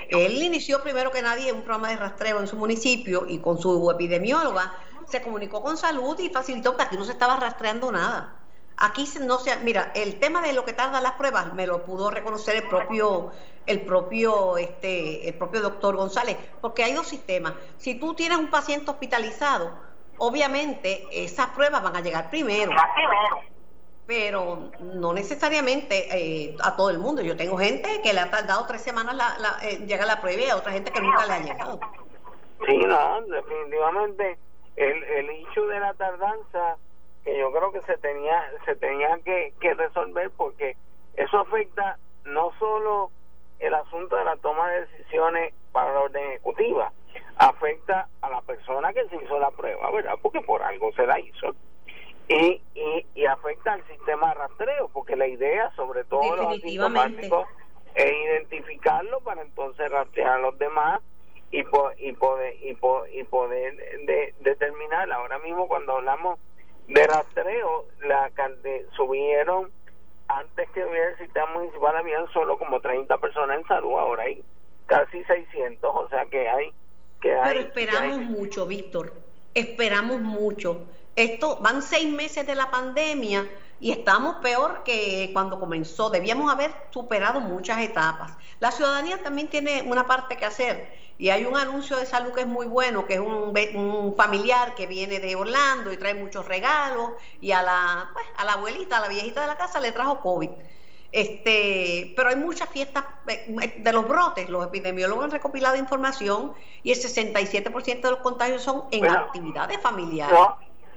él 0.10 0.42
inició 0.42 0.82
primero 0.82 1.12
que 1.12 1.22
nadie 1.22 1.52
un 1.52 1.62
programa 1.62 1.90
de 1.90 1.98
rastreo 1.98 2.40
en 2.40 2.48
su 2.48 2.58
municipio 2.58 3.26
y 3.28 3.40
con 3.40 3.60
su 3.60 3.92
epidemióloga 3.92 4.74
se 5.08 5.22
comunicó 5.22 5.62
con 5.62 5.78
salud 5.78 6.18
y 6.20 6.30
facilitó 6.30 6.76
que 6.76 6.84
aquí 6.84 6.98
no 6.98 7.06
se 7.06 7.14
estaba 7.14 7.38
rastreando 7.38 7.92
nada. 7.92 8.36
Aquí 8.78 9.10
no 9.22 9.40
se, 9.40 9.56
mira, 9.58 9.92
el 9.96 10.20
tema 10.20 10.42
de 10.42 10.54
lo 10.54 10.64
que 10.64 10.74
tardan 10.74 11.02
las 11.02 11.14
pruebas 11.14 11.54
me 11.54 11.66
lo 11.66 11.84
pudo 11.84 12.12
reconocer 12.12 12.56
el 12.58 12.68
propio 12.68 13.32
el 13.66 13.82
propio 13.82 14.58
este 14.58 15.28
el 15.28 15.34
propio 15.34 15.62
doctor 15.62 15.96
González, 15.96 16.38
porque 16.62 16.84
hay 16.84 16.94
dos 16.94 17.08
sistemas. 17.08 17.54
Si 17.78 17.96
tú 17.96 18.14
tienes 18.14 18.38
un 18.38 18.50
paciente 18.50 18.92
hospitalizado, 18.92 19.72
obviamente 20.20 21.08
esas 21.12 21.48
pruebas 21.48 21.82
van 21.82 21.96
a 21.96 22.02
llegar 22.02 22.30
primero 22.30 22.72
pero 24.08 24.72
no 24.80 25.14
necesariamente 25.14 26.08
eh, 26.18 26.56
a 26.64 26.78
todo 26.78 26.90
el 26.90 26.98
mundo. 26.98 27.22
Yo 27.22 27.36
tengo 27.36 27.58
gente 27.58 28.02
que 28.02 28.14
le 28.14 28.22
ha 28.22 28.32
tardado 28.32 28.66
tres 28.66 28.82
semanas 28.82 29.14
la, 29.16 29.38
la 29.38 29.58
eh, 29.62 29.86
llega 29.86 30.06
la 30.06 30.22
prueba 30.22 30.42
y 30.42 30.50
a 30.50 30.56
otra 30.56 30.72
gente 30.72 30.92
que 30.92 31.02
nunca 31.02 31.26
le 31.26 31.34
ha 31.34 31.40
llegado. 31.40 31.80
Sí, 32.66 32.78
no, 32.78 33.22
definitivamente 33.24 34.40
el, 34.78 35.04
el 35.04 35.30
hecho 35.30 35.68
de 35.68 35.80
la 35.80 35.94
tardanza 35.96 36.78
que 37.24 37.38
yo 37.38 37.52
creo 37.52 37.72
que 37.74 37.82
se 37.82 37.98
tenía 37.98 38.42
se 38.66 38.76
tenía 38.76 39.20
que, 39.26 39.54
que 39.60 39.74
resolver 39.74 40.32
porque 40.38 40.78
eso 41.16 41.40
afecta 41.40 41.98
no 42.24 42.52
solo 42.60 43.12
el 43.60 43.74
asunto 43.74 44.16
de 44.16 44.24
la 44.24 44.38
toma 44.38 44.70
de 44.70 44.86
decisiones 44.86 45.54
para 45.72 45.92
la 45.92 46.02
orden 46.02 46.24
ejecutiva, 46.32 46.92
afecta 47.38 48.08
a 48.22 48.30
la 48.30 48.42
persona 48.42 48.94
que 48.94 49.08
se 49.10 49.16
hizo 49.16 49.40
la 49.40 49.50
prueba, 49.50 49.90
¿verdad? 49.92 50.14
Porque 50.22 50.42
por 50.42 50.62
algo 50.62 50.92
se 50.94 51.08
la 51.08 51.20
hizo 51.20 51.56
y, 52.28 52.62
y, 53.16 53.26
afecta 53.26 53.74
al 53.74 53.88
sistema 53.88 54.30
de 54.30 54.34
rastreo, 54.36 54.90
porque 54.90 55.16
la 55.16 55.28
idea, 55.28 55.72
sobre 55.76 56.04
todo 56.04 56.36
los 56.36 56.58
asintomáticos, 56.58 57.48
es 57.96 58.12
identificarlo 58.12 59.22
para 59.22 59.42
entonces 59.42 59.90
rastrear 59.90 60.34
a 60.34 60.40
los 60.40 60.58
demás 60.60 61.02
y, 61.52 61.60
y 61.60 62.14
poder 62.14 62.56
y, 62.62 62.78
y 63.20 63.24
poder 63.24 63.76
determinar. 64.40 65.12
Ahora 65.12 65.40
mismo 65.40 65.68
cuando 65.68 65.94
hablamos 65.94 66.40
de 66.88 67.06
rastreo, 67.06 67.86
la 68.02 68.32
subieron 68.96 69.72
antes 70.28 70.70
que 70.72 70.84
hubiera 70.84 71.10
el 71.12 71.18
sistema 71.18 71.48
municipal 71.54 71.96
habían 71.96 72.28
solo 72.34 72.58
como 72.58 72.82
30 72.82 73.18
personas 73.18 73.60
en 73.60 73.68
salud, 73.68 73.94
ahora 73.94 74.24
hay 74.24 74.44
casi 74.86 75.24
600, 75.24 75.90
o 75.96 76.10
sea 76.10 76.26
que 76.26 76.50
hay 76.50 76.72
que 77.22 77.36
Pero 77.44 77.60
esperamos 77.62 78.20
mucho, 78.20 78.66
Víctor, 78.66 79.14
esperamos 79.54 80.20
mucho 80.20 80.86
esto 81.18 81.58
van 81.62 81.82
seis 81.82 82.08
meses 82.08 82.46
de 82.46 82.54
la 82.54 82.70
pandemia 82.70 83.50
y 83.80 83.92
estamos 83.92 84.36
peor 84.36 84.84
que 84.84 85.32
cuando 85.34 85.60
comenzó. 85.60 86.12
Debíamos 86.12 86.54
haber 86.54 86.72
superado 86.92 87.40
muchas 87.40 87.80
etapas. 87.80 88.34
La 88.60 88.72
ciudadanía 88.72 89.22
también 89.24 89.48
tiene 89.48 89.82
una 89.82 90.06
parte 90.06 90.38
que 90.38 90.46
hacer 90.46 90.94
y 91.20 91.30
hay 91.30 91.46
un 91.46 91.58
anuncio 91.58 91.98
de 91.98 92.06
salud 92.06 92.32
que 92.32 92.42
es 92.42 92.48
muy 92.48 92.68
bueno, 92.68 93.06
que 93.06 93.16
es 93.16 93.20
un, 93.20 94.14
familiar 94.16 94.76
que 94.76 94.86
viene 94.86 95.20
de 95.20 95.36
Orlando 95.36 95.92
y 95.92 95.98
trae 95.98 96.14
muchos 96.14 96.48
regalos 96.48 97.12
y 97.42 97.52
a 97.52 97.64
la, 97.64 98.10
pues, 98.14 98.26
a 98.38 98.46
la 98.46 98.54
abuelita, 98.54 98.98
a 98.98 99.02
la 99.02 99.08
viejita 99.08 99.42
de 99.42 99.48
la 99.48 99.58
casa 99.58 99.80
le 99.80 99.92
trajo 99.92 100.20
COVID. 100.20 100.50
Este, 101.12 102.14
pero 102.16 102.30
hay 102.30 102.36
muchas 102.36 102.70
fiestas 102.70 103.06
eh, 103.28 103.76
de 103.78 103.94
los 103.94 104.08
brotes. 104.08 104.50
Los 104.50 104.68
epidemiólogos 104.68 105.24
han 105.24 105.32
recopilado 105.32 105.76
información 105.76 106.54
y 106.84 106.92
el 106.92 106.98
67% 106.98 108.02
de 108.02 108.12
los 108.12 108.20
contagios 108.20 108.62
son 108.62 108.84
en 108.92 109.08
actividades 109.08 109.80
familiares. 109.80 110.38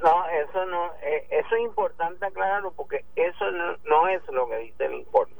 No, 0.02 0.26
eso 0.28 0.64
no, 0.66 0.92
eh, 1.02 1.26
eso 1.30 1.54
es 1.56 1.62
importante 1.62 2.24
aclararlo 2.26 2.72
porque 2.72 3.04
eso 3.16 3.44
no, 3.84 4.08
es 4.08 4.22
lo 4.28 4.48
que 4.48 4.56
dice 4.56 4.86
el 4.86 4.94
informe. 4.94 5.34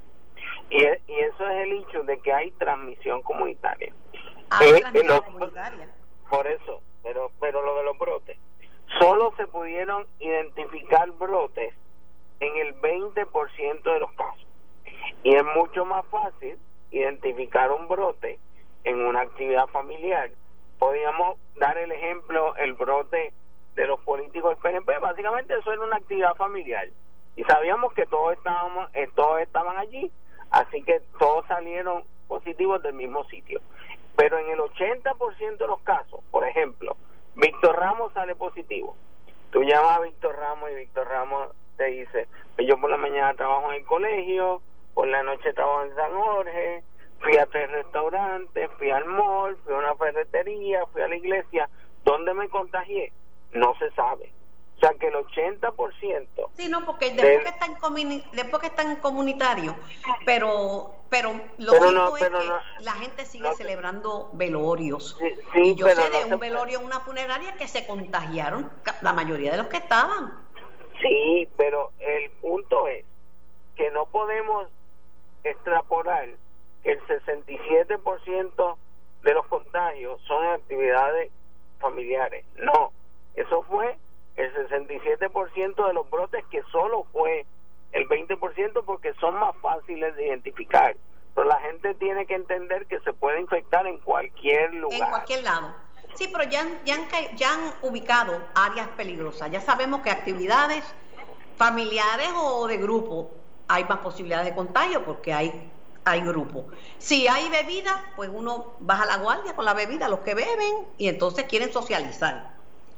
Y, 0.70 0.82
y 0.82 1.20
eso 1.20 1.49
es 1.49 1.66
el 1.66 1.72
hecho 1.72 2.02
de 2.04 2.18
que 2.20 2.32
hay 2.32 2.50
transmisión 2.52 3.22
comunitaria. 3.22 3.92
Eh, 4.61 4.83
comunitaria. 5.25 5.88
Por 6.28 6.47
eso, 6.47 6.83
pero, 7.02 7.30
pero 7.40 7.62
lo 7.62 7.76
de 7.76 7.85
los 7.85 7.99
brotes. 7.99 8.37
Solo 8.99 9.33
se 9.37 9.47
pudieron 9.47 10.07
identificar 10.19 11.11
brotes 11.12 11.75
en 12.40 12.57
el 12.57 12.75
20% 12.80 13.83
de 13.83 14.00
los 14.00 14.12
casos. 14.12 14.47
Y 15.23 15.35
es 15.35 15.45
mucho 15.54 15.85
más 15.85 16.04
fácil 16.07 16.59
identificar 16.90 17.71
un 17.71 17.87
brote 17.87 18.38
en 18.85 19.00
una 19.04 19.21
actividad 19.21 19.66
familiar. 19.69 20.30
Podríamos 20.78 21.38
dar 21.57 21.78
el 21.78 21.92
ejemplo, 21.92 22.57
el 22.57 22.73
brote 22.73 23.33
de 23.76 23.87
los 23.87 24.00
políticos 24.00 24.50
del 24.50 24.73
PNP. 24.73 24.99
Básicamente 24.99 25.54
eso 25.57 25.73
era 25.73 25.83
una 25.83 25.97
actividad 25.97 26.35
familiar. 26.35 26.88
Y 27.37 27.45
sabíamos 27.45 27.92
que 27.92 28.07
todos, 28.07 28.33
estábamos, 28.33 28.90
eh, 28.95 29.09
todos 29.14 29.40
estaban 29.40 29.76
allí, 29.78 30.11
así 30.50 30.83
que 30.83 31.00
todos 31.19 31.47
salieron 31.47 32.02
positivos 32.26 32.83
del 32.83 32.95
mismo 32.95 33.25
sitio. 33.25 33.61
Pero 34.17 34.38
en 34.38 34.50
el 34.50 34.59
80% 34.59 35.57
de 35.57 35.67
los 35.67 35.81
casos, 35.83 36.21
por 36.31 36.47
ejemplo, 36.47 36.97
Víctor 37.35 37.76
Ramos 37.76 38.12
sale 38.12 38.35
positivo. 38.35 38.97
Tú 39.50 39.62
llamas 39.62 39.99
a 39.99 40.00
Víctor 40.00 40.37
Ramos 40.37 40.71
y 40.71 40.75
Víctor 40.75 41.09
Ramos 41.09 41.50
te 41.76 41.85
dice, 41.87 42.29
pues 42.55 42.69
yo 42.69 42.79
por 42.81 42.90
la 42.90 42.97
mañana 42.97 43.35
trabajo 43.35 43.73
en 43.73 43.81
el 43.81 43.87
colegio, 43.87 44.61
por 44.95 45.09
la 45.09 45.23
noche 45.23 45.52
trabajo 45.52 45.85
en 45.85 45.95
San 45.95 46.12
Jorge, 46.12 46.83
fui 47.21 47.37
a 47.37 47.47
tres 47.47 47.71
restaurantes, 47.71 48.71
fui 48.79 48.90
al 48.90 49.07
mall, 49.07 49.57
fui 49.64 49.75
a 49.75 49.79
una 49.79 49.95
ferretería, 49.95 50.85
fui 50.87 51.02
a 51.02 51.09
la 51.09 51.17
iglesia. 51.17 51.69
¿Dónde 52.05 52.35
me 52.35 52.49
contagié? 52.49 53.12
no 53.52 53.75
se 53.79 53.90
sabe. 53.93 54.33
O 54.80 54.87
sea 54.87 54.94
que 54.94 55.08
el 55.08 55.14
80%... 55.14 56.26
Sí, 56.54 56.68
no, 56.70 56.87
porque 56.87 57.10
después, 57.10 57.42
que, 57.42 57.49
está 57.50 57.66
en 57.66 58.25
después 58.32 58.62
que 58.62 58.68
está 58.68 58.80
en 58.80 58.96
comunitario, 58.96 59.76
pero 60.25 60.94
pero 61.10 61.38
lo 61.58 61.72
único 61.72 62.16
es 62.16 62.25
que 62.25 62.84
la 62.84 62.92
gente 62.92 63.26
sigue 63.26 63.52
celebrando 63.56 64.30
velorios. 64.32 65.18
y 65.54 65.75
yo 65.75 65.87
sé 65.88 66.08
de 66.08 66.32
un 66.32 66.40
velorio 66.40 66.78
en 66.78 66.87
una 66.87 67.00
funeraria 67.00 67.56
que 67.56 67.68
se 67.68 67.87
contagiaron 67.87 68.70
la 69.02 69.12
mayoría 69.12 69.50
de 69.50 69.58
los 69.58 69.66
que 69.66 69.76
estaban. 69.76 70.32
Sí, 71.02 71.46
pero 71.58 71.90
el 71.99 72.30
punto 72.40 72.88
es 72.88 73.04
que 73.76 73.90
no 73.90 74.06
podemos 74.06 74.66
extrapolar 75.44 76.28
que 76.82 76.92
el 76.92 77.00
67% 77.06 78.76
de 79.25 79.34
los 79.34 79.46
contagios 79.46 80.22
son 80.22 80.46
actividades 80.46 81.30
familiares. 81.80 82.46
No, 82.56 82.92
eso 83.34 83.62
fue 83.64 83.99
el 84.40 84.68
67% 84.68 85.87
de 85.87 85.92
los 85.92 86.09
brotes, 86.11 86.44
que 86.50 86.62
solo 86.70 87.06
fue 87.12 87.47
el 87.92 88.09
20% 88.09 88.85
porque 88.85 89.14
son 89.14 89.35
más 89.38 89.54
fáciles 89.61 90.14
de 90.16 90.26
identificar. 90.26 90.97
Pero 91.35 91.47
la 91.47 91.61
gente 91.61 91.94
tiene 91.94 92.26
que 92.26 92.35
entender 92.35 92.87
que 92.87 93.00
se 93.00 93.12
puede 93.12 93.40
infectar 93.40 93.87
en 93.87 93.99
cualquier 93.99 94.75
lugar. 94.75 95.00
En 95.00 95.09
cualquier 95.09 95.44
lado. 95.44 95.75
Sí, 96.14 96.28
pero 96.32 96.44
ya, 96.44 96.66
ya, 96.85 96.97
han, 96.97 97.37
ya 97.37 97.54
han 97.54 97.75
ubicado 97.82 98.40
áreas 98.54 98.88
peligrosas. 98.88 99.50
Ya 99.50 99.61
sabemos 99.61 100.00
que 100.02 100.11
actividades 100.11 100.85
familiares 101.56 102.28
o 102.37 102.66
de 102.66 102.78
grupo 102.78 103.30
hay 103.68 103.85
más 103.85 103.99
posibilidades 103.99 104.47
de 104.47 104.54
contagio 104.54 105.04
porque 105.04 105.32
hay 105.32 105.70
hay 106.02 106.23
grupo. 106.23 106.66
Si 106.97 107.28
hay 107.28 107.49
bebida, 107.50 108.12
pues 108.16 108.30
uno 108.32 108.73
baja 108.80 109.04
la 109.04 109.18
guardia 109.18 109.54
con 109.54 109.66
la 109.66 109.75
bebida, 109.75 110.09
los 110.09 110.20
que 110.20 110.35
beben, 110.35 110.87
y 110.97 111.09
entonces 111.09 111.44
quieren 111.44 111.70
socializar 111.70 112.50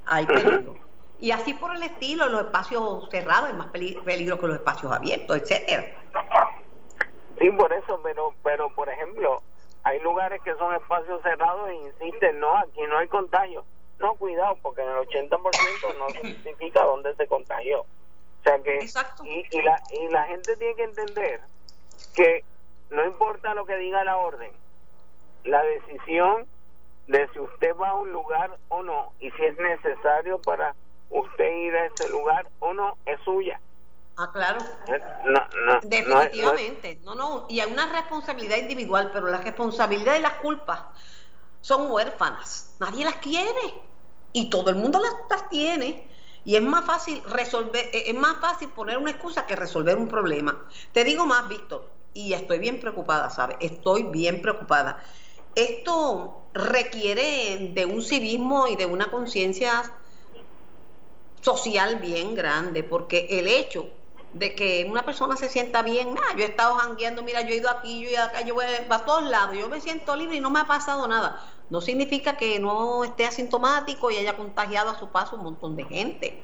hay 0.07 0.27
peligro. 0.27 0.77
Y 1.23 1.31
así 1.31 1.55
por 1.55 1.73
el 1.73 1.85
estilo, 1.85 2.29
los 2.29 2.47
espacios 2.47 3.09
cerrados 3.09 3.51
hay 3.51 3.55
más 3.55 3.69
peligro 3.69 4.41
que 4.41 4.47
los 4.49 4.57
espacios 4.57 4.91
abiertos, 4.91 5.37
etcétera. 5.37 5.85
Sí, 7.39 7.49
por 7.53 7.73
eso, 7.73 8.01
pero, 8.03 8.35
pero 8.43 8.75
por 8.75 8.89
ejemplo, 8.89 9.41
hay 9.85 10.01
lugares 10.01 10.43
que 10.43 10.53
son 10.57 10.75
espacios 10.75 11.23
cerrados 11.23 11.69
e 11.71 11.75
insisten, 11.75 12.41
no, 12.41 12.59
aquí 12.59 12.81
no 12.89 12.99
hay 12.99 13.07
contagio. 13.07 13.65
No, 14.01 14.17
cuidado, 14.17 14.59
porque 14.63 14.83
en 14.83 14.89
el 14.89 14.97
80% 14.97 15.97
no 15.97 16.11
se 16.11 16.23
significa 16.23 16.83
dónde 16.83 17.15
se 17.15 17.29
contagió. 17.29 17.83
O 17.83 18.43
sea 18.43 18.61
que, 18.61 18.81
Y, 19.23 19.47
y, 19.57 19.63
la, 19.63 19.81
y 19.93 20.09
la 20.09 20.25
gente 20.25 20.57
tiene 20.57 20.75
que 20.75 20.83
entender 20.83 21.41
que 22.17 22.45
no 22.91 23.05
importa 23.05 23.55
lo 23.55 23.65
que 23.65 23.77
diga 23.77 24.03
la 24.03 24.17
orden, 24.17 24.51
la 25.45 25.63
decisión 25.63 26.49
de 27.07 27.29
si 27.29 27.39
usted 27.39 27.77
va 27.77 27.91
a 27.91 27.95
un 27.95 28.11
lugar 28.11 28.59
o 28.71 28.83
no 28.83 29.13
y 29.21 29.31
si 29.31 29.45
es 29.45 29.57
necesario 29.57 30.41
para 30.43 30.75
usted 31.13 31.53
ir 31.53 31.75
a 31.77 31.87
ese 31.87 32.09
lugar 32.09 32.49
o 32.59 32.73
no 32.73 32.97
es 33.07 33.21
suya. 33.25 33.61
Ah, 34.17 34.31
claro. 34.33 34.61
Eh, 34.89 35.01
Definitivamente. 35.85 37.01
No, 37.03 37.15
no, 37.15 37.47
y 37.49 37.61
hay 37.61 37.73
una 37.73 37.91
responsabilidad 37.91 38.59
individual, 38.59 39.11
pero 39.13 39.29
la 39.29 39.39
responsabilidad 39.39 40.17
y 40.17 40.21
las 40.21 40.35
culpas 40.35 40.81
son 41.61 41.91
huérfanas. 41.91 42.77
Nadie 42.81 43.05
las 43.05 43.17
quiere 43.17 43.75
y 44.33 44.51
todo 44.51 44.71
el 44.71 44.77
mundo 44.77 45.01
las, 45.01 45.15
las 45.31 45.49
tiene. 45.49 46.09
Y 46.45 46.57
es 46.57 46.63
más 46.63 46.85
fácil 46.85 47.23
resolver, 47.29 47.85
eh, 47.93 48.11
es 48.11 48.15
más 48.15 48.37
fácil 48.39 48.69
poner 48.71 48.99
una 48.99 49.13
excusa 49.13 49.47
que 49.47 49.57
resolver 49.57 49.97
un 49.97 50.09
problema. 50.09 50.67
Te 50.93 51.05
digo 51.05 51.25
más, 51.25 51.49
Víctor, 51.49 51.89
y 52.13 52.33
estoy 52.33 52.59
bien 52.59 52.81
preocupada, 52.81 53.31
¿sabes? 53.31 53.57
Estoy 53.61 54.03
bien 54.05 54.43
preocupada 54.43 55.03
esto 55.55 56.43
requiere 56.55 57.73
de 57.75 57.87
un 57.87 58.03
civismo 58.03 58.67
y 58.69 58.77
de 58.77 58.87
una 58.87 59.11
conciencia 59.11 59.83
social 61.43 61.97
bien 61.97 62.35
grande, 62.35 62.83
porque 62.83 63.27
el 63.31 63.47
hecho 63.47 63.91
de 64.33 64.55
que 64.55 64.87
una 64.89 65.05
persona 65.05 65.37
se 65.37 65.49
sienta 65.49 65.83
bien, 65.83 66.15
ah, 66.17 66.35
yo 66.37 66.45
he 66.45 66.49
estado 66.49 66.77
jangueando, 66.77 67.23
mira, 67.23 67.43
yo 67.43 67.51
he 67.51 67.57
ido 67.57 67.69
aquí, 67.69 68.03
yo 68.03 68.09
he 68.09 68.13
ido 68.13 68.23
acá, 68.23 68.41
yo 68.43 68.55
voy 68.55 68.65
a, 68.65 69.05
todos 69.05 69.25
lados, 69.25 69.57
yo 69.59 69.69
me 69.69 69.81
siento 69.81 70.17
libre 70.17 70.37
y 70.37 70.41
no 70.41 70.51
me 70.51 70.61
ha 70.61 70.65
pasado 70.65 71.07
nada. 71.07 71.41
No 71.69 71.81
significa 71.81 72.37
que 72.37 72.59
no 72.59 73.05
esté 73.05 73.27
asintomático 73.27 74.11
y 74.11 74.17
haya 74.17 74.37
contagiado 74.37 74.91
a 74.91 74.95
su 74.95 75.11
paso 75.11 75.37
un 75.37 75.45
montón 75.45 75.77
de 75.77 75.85
gente. 75.85 76.43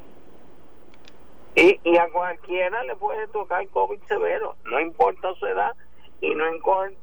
Y, 1.55 1.81
y 1.83 1.97
a 1.97 2.09
cualquiera 2.11 2.83
le 2.85 2.95
puede 2.97 3.27
tocar 3.29 3.67
COVID 3.69 4.01
severo, 4.07 4.57
no 4.65 4.81
importa 4.81 5.35
su 5.35 5.47
edad 5.47 5.73
y 6.21 6.35
no, 6.35 6.45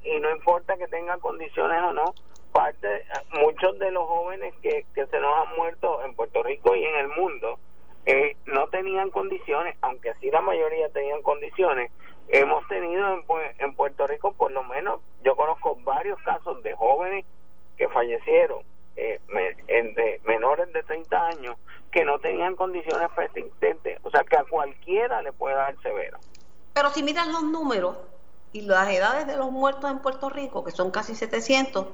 y 0.04 0.20
no 0.20 0.32
importa 0.32 0.78
que 0.78 0.88
tenga 0.88 1.18
condiciones 1.18 1.82
o 1.82 1.94
no. 1.94 2.14
Parte, 2.52 2.88
muchos 3.34 3.78
de 3.80 3.92
los 3.92 4.08
jóvenes 4.08 4.54
que 4.62 4.86
se 4.94 5.20
nos 5.20 5.34
han 5.36 5.58
muerto 5.58 6.02
en 6.06 6.16
Puerto 6.16 6.42
Rico 6.42 6.74
y 6.74 6.86
en 6.86 6.96
el 6.96 7.10
mundo, 7.10 7.60
eh, 8.06 8.38
no 8.46 8.68
tenían 8.68 9.10
condiciones, 9.10 9.76
aunque 9.82 10.14
sí 10.22 10.30
la 10.30 10.42
mayoría 10.42 10.90
tenían 10.90 11.22
condiciones. 11.22 11.92
Hemos 12.28 12.68
tenido 12.68 13.14
en, 13.14 13.24
en 13.60 13.76
Puerto 13.76 14.08
Rico, 14.08 14.34
por 14.34 14.52
lo 14.52 14.64
menos, 14.64 15.02
yo 15.24 15.36
conozco 15.36 15.78
varios 15.84 16.20
casos 16.22 16.62
de 16.64 16.76
jóvenes 16.76 17.26
que 17.78 17.88
fallecieron, 17.90 18.64
eh, 18.96 19.20
entre 19.68 20.22
menores 20.26 20.72
de 20.72 20.84
30 20.84 21.28
años, 21.28 21.58
que 21.92 22.06
no 22.06 22.20
tenían 22.20 22.56
condiciones 22.56 23.10
persistentes. 23.16 24.00
O 24.04 24.10
sea, 24.10 24.24
que 24.24 24.38
a 24.38 24.44
cualquiera 24.44 25.22
le 25.22 25.32
puede 25.34 25.56
dar 25.56 25.76
severo. 25.82 26.20
Pero 26.74 26.90
si 26.90 27.04
miras 27.04 27.28
los 27.28 27.44
números 27.44 27.98
y 28.54 28.62
las 28.62 28.90
edades 28.90 29.28
de 29.28 29.38
los 29.38 29.52
muertos 29.52 29.90
en 29.92 30.00
Puerto 30.00 30.30
Rico, 30.30 30.64
que 30.64 30.72
son 30.72 30.92
casi 30.92 31.16
700, 31.16 31.88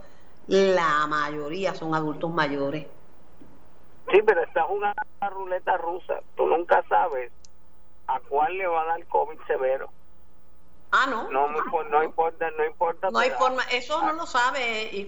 la 0.48 1.08
mayoría 1.08 1.74
son 1.74 1.96
adultos 1.96 2.32
mayores. 2.32 2.88
Sí, 4.12 4.22
pero 4.26 4.44
esta 4.44 4.62
es 4.62 4.70
una 4.70 4.94
ruleta 5.30 5.78
rusa. 5.78 6.20
Tú 6.36 6.46
nunca 6.46 6.84
sabes 6.90 7.32
a 8.08 8.20
cuál 8.20 8.58
le 8.58 8.68
va 8.68 8.82
a 8.82 8.86
dar 8.86 9.06
COVID 9.08 9.40
severo. 9.48 9.90
Ah, 10.92 11.06
no. 11.10 11.30
No, 11.32 11.48
no, 11.48 12.04
importa, 12.04 12.52
no 12.52 12.66
importa. 12.66 13.10
No 13.12 13.20
hay 13.20 13.30
forma, 13.32 13.64
eso 13.72 14.02
no 14.02 14.12
lo 14.12 14.26
sabe. 14.26 14.90
Y 14.92 15.08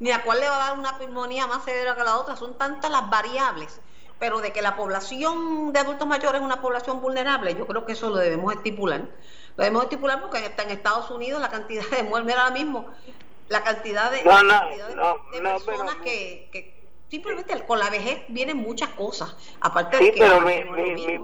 ni 0.00 0.10
a 0.10 0.24
cuál 0.24 0.40
le 0.40 0.48
va 0.48 0.56
a 0.56 0.68
dar 0.68 0.78
una 0.78 0.98
pulmonía 0.98 1.46
más 1.46 1.64
severa 1.64 1.94
que 1.94 2.02
la 2.02 2.18
otra. 2.18 2.34
Son 2.34 2.58
tantas 2.58 2.90
las 2.90 3.08
variables. 3.08 3.80
Pero 4.18 4.40
de 4.40 4.52
que 4.52 4.62
la 4.62 4.74
población 4.74 5.72
de 5.72 5.78
adultos 5.78 6.08
mayores 6.08 6.40
es 6.40 6.44
una 6.44 6.60
población 6.60 7.00
vulnerable, 7.00 7.56
yo 7.56 7.66
creo 7.66 7.84
que 7.84 7.92
eso 7.92 8.08
lo 8.08 8.16
debemos 8.16 8.52
estipular. 8.54 9.00
Lo 9.56 9.64
debemos 9.64 9.82
estipular 9.84 10.20
porque 10.20 10.44
está 10.46 10.62
en 10.62 10.70
Estados 10.70 11.10
Unidos 11.10 11.40
la 11.40 11.50
cantidad 11.50 11.84
de 11.90 12.04
muertes, 12.04 12.36
ahora 12.36 12.50
mismo, 12.50 12.88
la 13.48 13.64
cantidad 13.64 14.12
de, 14.12 14.18
personas 14.22 15.96
que, 16.04 16.48
que 16.52 16.81
simplemente 17.12 17.62
con 17.66 17.78
la 17.78 17.90
vejez 17.90 18.24
vienen 18.28 18.56
muchas 18.56 18.88
cosas. 18.88 19.36
Aparte 19.60 19.98
sí, 19.98 20.04
de 20.06 20.12
que 20.12 20.20
pero 20.20 20.40
mi, 20.40 20.64
mi, 20.64 21.18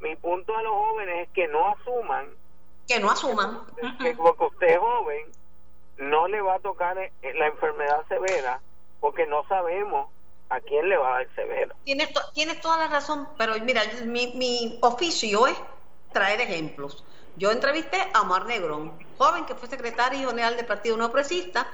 mi, 0.00 0.16
punto 0.16 0.54
a 0.54 0.62
los 0.62 0.74
jóvenes 0.74 1.26
es 1.26 1.28
que 1.32 1.48
no 1.48 1.68
asuman. 1.68 2.26
Que 2.86 3.00
no 3.00 3.10
asuman. 3.10 3.62
Que 3.98 4.14
porque 4.14 4.44
usted 4.44 4.66
es 4.66 4.78
joven, 4.78 5.24
no 5.96 6.28
le 6.28 6.42
va 6.42 6.56
a 6.56 6.58
tocar 6.58 6.98
eh, 6.98 7.10
la 7.34 7.46
enfermedad 7.46 8.06
severa 8.08 8.60
porque 9.00 9.26
no 9.26 9.42
sabemos 9.48 10.10
a 10.50 10.60
quién 10.60 10.86
le 10.90 10.98
va 10.98 11.08
a 11.08 11.18
dar 11.20 11.34
severo. 11.34 11.74
Tienes, 11.84 12.10
tienes 12.34 12.60
toda 12.60 12.76
la 12.76 12.88
razón, 12.88 13.26
pero 13.38 13.54
mira, 13.62 13.80
mi, 14.04 14.34
mi 14.34 14.78
oficio 14.82 15.46
es 15.46 15.56
traer 16.12 16.42
ejemplos. 16.42 17.06
Yo 17.36 17.50
entrevisté 17.52 17.96
a 18.12 18.20
Omar 18.20 18.44
Negrón, 18.44 18.92
joven 19.16 19.46
que 19.46 19.54
fue 19.54 19.66
secretario 19.66 20.28
general 20.28 20.58
del 20.58 20.66
Partido 20.66 20.98
No 20.98 21.10
Progresista, 21.10 21.66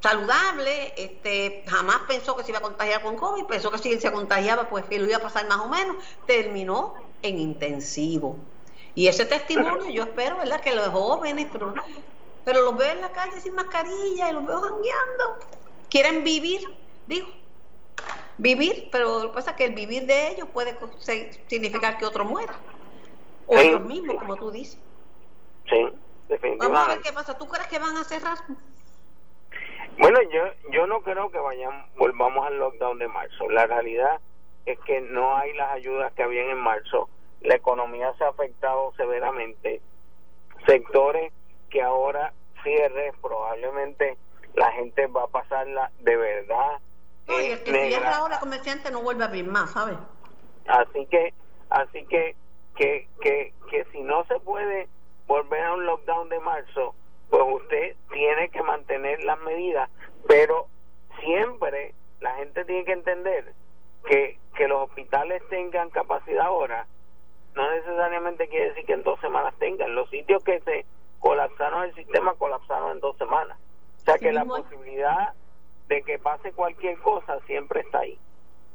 saludable, 0.00 0.94
este, 0.96 1.62
jamás 1.66 2.00
pensó 2.08 2.36
que 2.36 2.42
se 2.42 2.50
iba 2.50 2.58
a 2.58 2.62
contagiar 2.62 3.02
con 3.02 3.16
COVID, 3.16 3.44
pensó 3.44 3.70
que 3.70 3.78
si 3.78 3.92
él 3.92 4.00
se 4.00 4.10
contagiaba, 4.10 4.68
pues 4.68 4.84
que 4.86 4.98
lo 4.98 5.06
iba 5.06 5.18
a 5.18 5.20
pasar 5.20 5.46
más 5.48 5.58
o 5.58 5.68
menos, 5.68 5.96
terminó 6.26 6.94
en 7.22 7.38
intensivo. 7.38 8.36
Y 8.94 9.06
ese 9.08 9.26
testimonio 9.26 9.90
yo 9.90 10.04
espero, 10.04 10.38
¿verdad? 10.38 10.60
Que 10.60 10.74
los 10.74 10.88
jóvenes, 10.88 11.48
pero, 11.52 11.74
pero 12.44 12.62
los 12.62 12.76
veo 12.76 12.92
en 12.92 13.00
la 13.02 13.12
calle 13.12 13.40
sin 13.40 13.54
mascarilla 13.54 14.30
y 14.30 14.32
los 14.32 14.46
veo 14.46 14.60
jangueando, 14.60 15.38
quieren 15.90 16.24
vivir, 16.24 16.62
digo, 17.06 17.28
vivir, 18.38 18.88
pero 18.90 19.22
lo 19.22 19.30
que 19.30 19.34
pasa 19.34 19.50
es 19.50 19.56
que 19.56 19.64
el 19.66 19.74
vivir 19.74 20.06
de 20.06 20.32
ellos 20.32 20.48
puede 20.52 20.76
significar 21.46 21.98
que 21.98 22.06
otro 22.06 22.24
muera. 22.24 22.54
O 23.46 23.58
ellos 23.58 23.82
mismos, 23.82 24.16
como 24.16 24.36
tú 24.36 24.50
dices. 24.50 24.78
Sí, 25.68 25.88
definitivamente. 26.28 26.58
Vamos 26.58 26.78
a 26.78 26.88
ver 26.88 27.00
qué 27.02 27.12
pasa. 27.12 27.36
¿Tú 27.36 27.48
crees 27.48 27.66
que 27.66 27.78
van 27.78 27.96
a 27.96 28.04
cerrar? 28.04 28.38
Bueno, 30.00 30.18
yo, 30.32 30.44
yo 30.72 30.86
no 30.86 31.02
creo 31.02 31.30
que 31.30 31.38
vayan, 31.38 31.84
volvamos 31.98 32.46
al 32.46 32.58
lockdown 32.58 32.98
de 32.98 33.08
marzo. 33.08 33.50
La 33.50 33.66
realidad 33.66 34.18
es 34.64 34.78
que 34.80 35.02
no 35.02 35.36
hay 35.36 35.52
las 35.52 35.72
ayudas 35.72 36.10
que 36.14 36.22
habían 36.22 36.48
en 36.48 36.58
marzo. 36.58 37.10
La 37.42 37.56
economía 37.56 38.12
se 38.16 38.24
ha 38.24 38.28
afectado 38.28 38.94
severamente. 38.96 39.82
Sectores 40.66 41.32
que 41.68 41.82
ahora 41.82 42.32
cierre, 42.62 43.12
probablemente 43.20 44.16
la 44.54 44.72
gente 44.72 45.06
va 45.06 45.24
a 45.24 45.28
pasarla 45.28 45.90
de 46.00 46.16
verdad. 46.16 46.78
No, 47.28 47.38
y 47.38 47.46
el 47.46 47.62
que 47.62 47.88
cierra 47.88 48.16
ahora 48.16 48.40
comerciante 48.40 48.90
no 48.90 49.02
vuelve 49.02 49.24
a 49.24 49.26
abrir 49.26 49.46
más, 49.46 49.70
¿sabes? 49.70 49.98
Así 50.66 51.06
que, 51.06 51.34
así 51.68 52.06
que, 52.06 52.36
que, 52.74 53.06
que, 53.20 53.52
que 53.70 53.84
si 53.92 54.00
no 54.00 54.24
se 54.24 54.40
puede 54.40 54.88
volver 55.26 55.62
a 55.62 55.74
un 55.74 55.84
lockdown 55.84 56.30
de 56.30 56.40
marzo, 56.40 56.94
pues 57.30 57.42
usted 57.62 57.96
tiene 58.12 58.48
que 58.50 58.62
mantener 58.62 59.22
las 59.24 59.40
medidas, 59.40 59.88
pero 60.26 60.66
siempre 61.20 61.94
la 62.20 62.34
gente 62.34 62.64
tiene 62.64 62.84
que 62.84 62.92
entender 62.92 63.54
que, 64.06 64.38
que 64.56 64.68
los 64.68 64.88
hospitales 64.88 65.42
tengan 65.48 65.90
capacidad 65.90 66.46
ahora, 66.46 66.86
no 67.54 67.70
necesariamente 67.70 68.48
quiere 68.48 68.70
decir 68.70 68.84
que 68.84 68.92
en 68.92 69.02
dos 69.02 69.20
semanas 69.20 69.54
tengan. 69.58 69.94
Los 69.94 70.08
sitios 70.10 70.42
que 70.44 70.60
se 70.60 70.84
colapsaron 71.18 71.84
el 71.84 71.94
sistema 71.94 72.34
colapsaron 72.34 72.92
en 72.92 73.00
dos 73.00 73.16
semanas. 73.16 73.58
O 73.98 74.04
sea 74.04 74.18
que 74.18 74.32
la 74.32 74.44
posibilidad 74.44 75.34
de 75.88 76.02
que 76.02 76.18
pase 76.18 76.52
cualquier 76.52 76.98
cosa 76.98 77.38
siempre 77.46 77.80
está 77.80 78.00
ahí. 78.00 78.18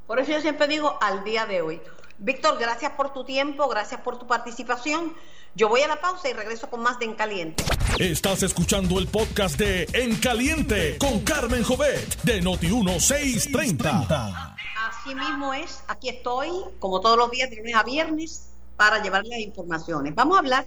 Por 0.07 0.19
eso 0.19 0.33
yo 0.33 0.41
siempre 0.41 0.67
digo 0.67 0.97
al 1.01 1.23
día 1.23 1.45
de 1.45 1.61
hoy. 1.61 1.81
Víctor, 2.17 2.57
gracias 2.59 2.93
por 2.93 3.13
tu 3.13 3.25
tiempo, 3.25 3.67
gracias 3.67 3.99
por 4.01 4.17
tu 4.17 4.25
participación. 4.25 5.13
Yo 5.53 5.69
voy 5.69 5.81
a 5.81 5.87
la 5.87 5.99
pausa 5.99 6.29
y 6.29 6.33
regreso 6.33 6.69
con 6.69 6.81
más 6.81 6.97
de 6.99 7.05
En 7.05 7.15
Caliente. 7.15 7.63
Estás 7.99 8.43
escuchando 8.43 8.99
el 8.99 9.07
podcast 9.07 9.57
de 9.57 9.87
En 9.93 10.15
Caliente 10.17 10.97
con 10.97 11.21
Carmen 11.21 11.63
Jovet 11.63 12.21
de 12.23 12.41
Noti1630. 12.41 14.55
Así 14.87 15.15
mismo 15.15 15.53
es, 15.53 15.83
aquí 15.87 16.09
estoy, 16.09 16.49
como 16.79 17.01
todos 17.01 17.17
los 17.17 17.31
días, 17.31 17.49
de 17.49 17.57
lunes 17.57 17.75
a 17.75 17.83
viernes, 17.83 18.49
para 18.77 19.01
llevarles 19.01 19.39
informaciones. 19.39 20.15
Vamos 20.15 20.37
a 20.37 20.39
hablar 20.39 20.65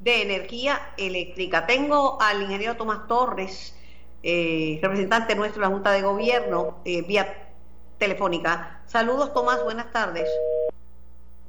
de 0.00 0.22
energía 0.22 0.94
eléctrica. 0.96 1.66
Tengo 1.66 2.20
al 2.20 2.42
ingeniero 2.42 2.76
Tomás 2.76 3.06
Torres, 3.06 3.74
eh, 4.22 4.78
representante 4.82 5.34
nuestro 5.34 5.60
de 5.60 5.68
la 5.68 5.74
Junta 5.74 5.92
de 5.92 6.02
Gobierno, 6.02 6.78
eh, 6.84 7.02
vía 7.02 7.50
telefónica. 7.98 8.82
Saludos, 8.86 9.32
Tomás, 9.32 9.62
buenas 9.62 9.92
tardes. 9.92 10.28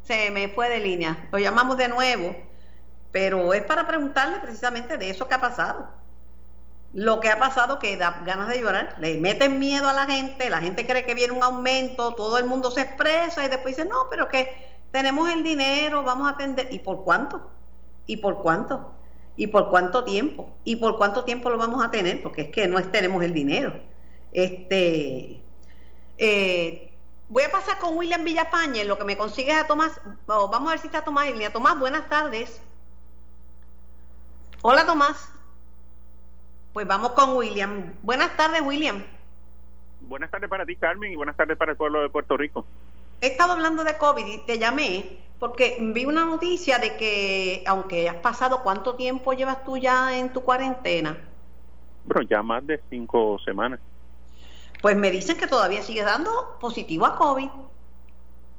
Se 0.04 0.32
me 0.32 0.50
fue 0.50 0.70
de 0.70 0.80
línea. 0.80 1.28
Lo 1.32 1.40
llamamos 1.40 1.78
de 1.78 1.88
nuevo 1.88 2.36
pero 3.14 3.54
es 3.54 3.64
para 3.64 3.88
preguntarle 3.88 4.40
precisamente 4.40 4.98
de 4.98 5.12
eso 5.12 5.28
que 5.28 5.36
ha 5.36 5.40
pasado. 5.40 5.88
Lo 6.94 7.20
que 7.20 7.30
ha 7.30 7.38
pasado 7.38 7.78
que 7.78 7.96
da 7.96 8.24
ganas 8.26 8.50
de 8.50 8.60
llorar, 8.60 8.96
le 9.00 9.20
meten 9.20 9.60
miedo 9.60 9.88
a 9.88 9.94
la 9.94 10.08
gente, 10.08 10.50
la 10.50 10.60
gente 10.60 10.86
cree 10.88 11.06
que 11.06 11.14
viene 11.14 11.32
un 11.32 11.44
aumento, 11.44 12.16
todo 12.16 12.40
el 12.40 12.46
mundo 12.46 12.72
se 12.72 12.82
expresa 12.82 13.46
y 13.46 13.50
después 13.50 13.78
dice, 13.78 13.88
no, 13.88 14.08
pero 14.10 14.28
que 14.30 14.50
tenemos 14.92 15.30
el 15.30 15.44
dinero, 15.44 16.02
vamos 16.04 16.28
a 16.28 16.32
atender. 16.32 16.68
¿Y 16.72 16.80
por 16.80 17.04
cuánto? 17.04 17.52
¿Y 18.08 18.18
por 18.18 18.42
cuánto? 18.42 18.96
¿Y 19.36 19.48
por 19.48 19.70
cuánto 19.70 20.04
tiempo? 20.04 20.50
¿Y 20.64 20.78
por 20.78 20.98
cuánto 20.98 21.24
tiempo 21.24 21.52
lo 21.52 21.60
vamos 21.60 21.86
a 21.86 21.92
tener? 21.92 22.24
Porque 22.24 22.42
es 22.42 22.50
que 22.50 22.68
no 22.68 22.80
es, 22.80 22.92
tenemos 22.92 23.24
el 23.24 23.34
dinero. 23.34 23.80
Este, 24.32 25.40
eh, 26.18 26.93
voy 27.34 27.42
a 27.42 27.52
pasar 27.52 27.80
con 27.80 27.98
William 27.98 28.24
Villapaña, 28.24 28.84
en 28.84 28.88
lo 28.88 28.96
que 28.96 29.06
me 29.06 29.18
consigues 29.18 29.56
a 29.56 29.66
Tomás. 29.66 30.00
Vamos 30.28 30.68
a 30.68 30.72
ver 30.72 30.80
si 30.80 30.86
está 30.86 31.04
Tomás 31.04 31.26
en 31.26 31.34
línea. 31.34 31.52
Tomás, 31.52 31.80
buenas 31.80 32.08
tardes. 32.08 32.62
Hola 34.62 34.86
Tomás. 34.86 35.34
Pues 36.74 36.86
vamos 36.86 37.14
con 37.14 37.36
William. 37.36 37.92
Buenas 38.04 38.38
tardes, 38.38 38.62
William. 38.62 39.04
Buenas 40.02 40.30
tardes 40.30 40.48
para 40.48 40.64
ti, 40.64 40.76
Carmen, 40.76 41.12
y 41.12 41.16
buenas 41.16 41.36
tardes 41.36 41.58
para 41.58 41.72
el 41.72 41.78
pueblo 41.78 42.04
de 42.04 42.10
Puerto 42.10 42.38
Rico. 42.38 42.68
He 43.20 43.28
estado 43.28 43.54
hablando 43.54 43.84
de 43.84 43.98
COVID 43.98 44.28
y 44.28 44.38
te 44.46 44.60
llamé 44.60 45.18
porque 45.40 45.78
vi 45.80 46.06
una 46.06 46.26
noticia 46.26 46.78
de 46.78 46.98
que, 46.98 47.64
aunque 47.66 48.10
has 48.10 48.18
pasado, 48.18 48.62
¿cuánto 48.62 48.94
tiempo 48.94 49.34
llevas 49.34 49.64
tú 49.64 49.78
ya 49.78 50.16
en 50.16 50.32
tu 50.32 50.44
cuarentena? 50.44 51.18
Bueno, 52.06 52.28
ya 52.30 52.44
más 52.44 52.66
de 52.68 52.80
cinco 52.92 53.40
semanas. 53.44 53.80
Pues 54.84 54.98
me 54.98 55.12
dicen 55.12 55.38
que 55.38 55.48
todavía 55.48 55.82
sigues 55.82 56.04
dando 56.04 56.58
positivo 56.60 57.06
a 57.06 57.16
COVID. 57.16 57.48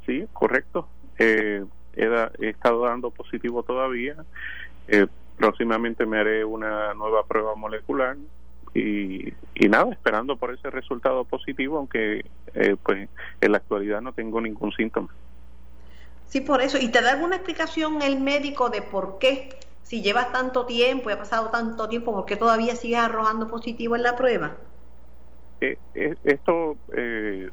Sí, 0.06 0.26
correcto. 0.32 0.88
Eh, 1.18 1.62
he, 1.92 2.48
estado 2.48 2.86
dando 2.86 3.10
positivo 3.10 3.62
todavía. 3.62 4.16
Eh, 4.88 5.06
próximamente 5.36 6.06
me 6.06 6.18
haré 6.18 6.42
una 6.42 6.94
nueva 6.94 7.26
prueba 7.26 7.54
molecular 7.56 8.16
y, 8.72 9.34
y 9.54 9.68
nada, 9.68 9.92
esperando 9.92 10.38
por 10.38 10.54
ese 10.54 10.70
resultado 10.70 11.26
positivo, 11.26 11.76
aunque 11.76 12.24
eh, 12.54 12.76
pues 12.82 13.06
en 13.42 13.52
la 13.52 13.58
actualidad 13.58 14.00
no 14.00 14.14
tengo 14.14 14.40
ningún 14.40 14.72
síntoma. 14.72 15.10
Sí, 16.28 16.40
por 16.40 16.62
eso. 16.62 16.78
¿Y 16.78 16.88
te 16.88 17.02
da 17.02 17.12
alguna 17.12 17.36
explicación 17.36 18.00
el 18.00 18.18
médico 18.18 18.70
de 18.70 18.80
por 18.80 19.18
qué, 19.18 19.50
si 19.82 20.00
llevas 20.00 20.32
tanto 20.32 20.64
tiempo 20.64 21.10
y 21.10 21.12
ha 21.12 21.18
pasado 21.18 21.50
tanto 21.50 21.86
tiempo, 21.86 22.14
por 22.14 22.24
qué 22.24 22.36
todavía 22.36 22.76
sigues 22.76 23.00
arrojando 23.00 23.46
positivo 23.46 23.94
en 23.94 24.04
la 24.04 24.16
prueba? 24.16 24.56
Eh, 25.94 26.14
esto 26.24 26.76
eh, 26.94 27.48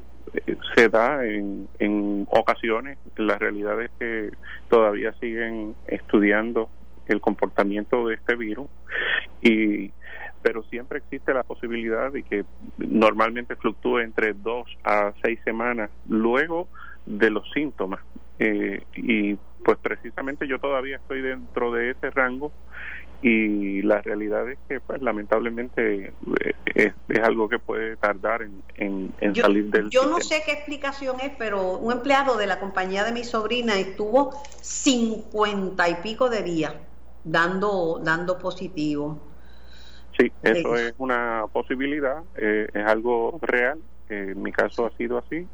se 0.74 0.88
da 0.88 1.24
en, 1.24 1.68
en 1.78 2.26
ocasiones. 2.30 2.98
La 3.16 3.38
realidad 3.38 3.80
es 3.80 3.90
que 3.98 4.30
todavía 4.68 5.12
siguen 5.14 5.74
estudiando 5.86 6.68
el 7.06 7.20
comportamiento 7.20 8.06
de 8.06 8.14
este 8.14 8.36
virus 8.36 8.68
y 9.40 9.90
pero 10.42 10.64
siempre 10.64 10.98
existe 10.98 11.32
la 11.32 11.44
posibilidad 11.44 12.10
de 12.10 12.24
que 12.24 12.44
normalmente 12.78 13.54
fluctúe 13.54 14.00
entre 14.00 14.32
dos 14.32 14.66
a 14.82 15.12
seis 15.22 15.38
semanas 15.44 15.88
luego 16.08 16.68
de 17.06 17.30
los 17.30 17.48
síntomas 17.52 18.00
eh, 18.40 18.82
y 18.96 19.36
pues 19.64 19.78
precisamente 19.78 20.48
yo 20.48 20.58
todavía 20.58 20.96
estoy 20.96 21.22
dentro 21.22 21.72
de 21.72 21.90
ese 21.90 22.10
rango 22.10 22.52
y 23.22 23.82
la 23.82 24.02
realidad 24.02 24.50
es 24.50 24.58
que 24.68 24.80
pues 24.80 25.00
lamentablemente 25.00 26.06
eh, 26.06 26.52
es, 26.74 26.92
es 27.08 27.18
algo 27.20 27.48
que 27.48 27.58
puede 27.58 27.96
tardar 27.96 28.42
en, 28.42 28.62
en, 28.74 29.14
en 29.20 29.32
Yo, 29.32 29.42
salir 29.42 29.70
del 29.70 29.88
yo 29.90 30.06
no 30.06 30.20
sé 30.20 30.42
qué 30.44 30.52
explicación 30.52 31.20
es, 31.20 31.32
pero 31.38 31.78
un 31.78 31.92
empleado 31.92 32.36
de 32.36 32.48
la 32.48 32.58
compañía 32.58 33.04
de 33.04 33.12
mi 33.12 33.22
sobrina 33.22 33.78
estuvo 33.78 34.32
cincuenta 34.60 35.88
y 35.88 35.94
pico 36.02 36.28
de 36.28 36.42
días 36.42 36.74
dando, 37.22 38.00
dando 38.02 38.38
positivo. 38.38 39.20
Sí, 40.18 40.30
eso 40.42 40.74
es 40.76 40.92
una 40.98 41.44
posibilidad, 41.52 42.22
eh, 42.36 42.68
es 42.74 42.84
algo 42.84 43.38
real, 43.40 43.78
eh, 44.08 44.32
en 44.32 44.42
mi 44.42 44.52
caso 44.52 44.84
ha 44.84 44.90
sido 44.96 45.18
así. 45.18 45.46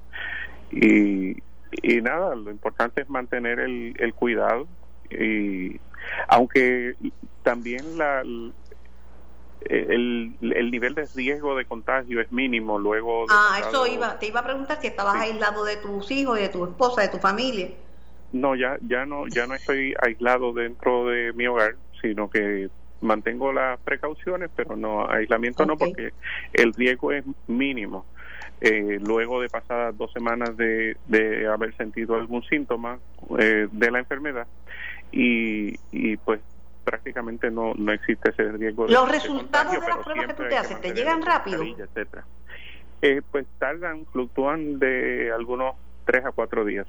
Y, 0.71 1.37
y 1.83 2.03
nada, 2.03 2.35
lo 2.35 2.51
importante 2.51 3.03
es 3.03 3.09
mantener 3.09 3.61
el, 3.61 3.95
el 3.99 4.15
cuidado. 4.15 4.67
Y 5.11 5.81
aunque 6.29 6.95
también 7.43 7.99
la, 7.99 8.23
el, 9.61 10.37
el 10.41 10.71
nivel 10.71 10.95
de 10.95 11.09
riesgo 11.15 11.57
de 11.57 11.65
contagio 11.65 12.21
es 12.21 12.31
mínimo 12.33 12.79
luego 12.79 13.27
de 13.27 13.35
Ah, 13.35 13.57
pasado- 13.61 13.85
eso 13.85 13.95
iba, 13.95 14.19
te 14.19 14.27
iba 14.29 14.41
a 14.41 14.45
preguntar 14.45 14.81
si 14.81 14.87
estabas 14.87 15.17
aislado 15.17 15.65
de 15.65 15.77
tus 15.77 16.11
hijos 16.11 16.39
y 16.39 16.43
de 16.43 16.49
tu 16.49 16.65
esposa, 16.65 17.03
de 17.03 17.09
tu 17.09 17.19
familia. 17.19 17.69
No, 18.33 18.55
ya, 18.55 18.77
ya 18.83 19.07
no, 19.07 19.27
ya 19.29 19.47
no 19.47 19.55
estoy 19.55 19.95
aislado 20.03 20.53
dentro 20.53 21.07
de 21.07 21.33
mi 21.33 21.47
hogar, 21.47 21.77
sino 22.01 22.29
que 22.29 22.69
mantengo 23.01 23.53
las 23.53 23.81
precauciones, 23.81 24.51
pero 24.55 24.77
no 24.77 25.09
aislamiento 25.09 25.65
no, 25.65 25.77
porque 25.79 26.13
el 26.53 26.75
riesgo 26.75 27.13
es 27.13 27.25
mínimo. 27.47 28.07
Eh, 28.61 28.99
luego 29.01 29.41
de 29.41 29.49
pasadas 29.49 29.97
dos 29.97 30.13
semanas 30.13 30.57
de, 30.57 30.97
de 31.07 31.47
haber 31.47 31.75
sentido 31.77 32.17
algún 32.17 32.43
síntoma 32.43 32.99
eh, 33.39 33.69
de 33.71 33.91
la 33.91 34.01
enfermedad 34.01 34.47
y, 35.13 35.75
y 35.91 36.17
pues 36.17 36.41
prácticamente 36.85 37.51
no, 37.51 37.75
no 37.75 37.93
existe 37.93 38.31
ese 38.31 38.51
riesgo 38.53 38.87
de 38.87 38.93
Los 38.93 39.07
de 39.07 39.13
resultados 39.13 39.73
contagio, 39.73 39.81
de 39.81 39.89
las 39.89 39.99
pruebas 40.05 40.27
que 40.27 40.35
tú 40.35 40.49
te 40.49 40.57
haces, 40.57 40.81
¿te 40.81 40.93
llegan 40.95 41.23
rápido? 41.23 41.63
etcétera. 41.63 42.25
Eh, 43.01 43.23
pues 43.31 43.47
tardan, 43.59 44.07
fluctúan 44.07 44.79
de 44.79 45.31
algunos 45.33 45.75
tres 46.05 46.25
a 46.25 46.33
cuatro 46.33 46.65
días. 46.65 46.87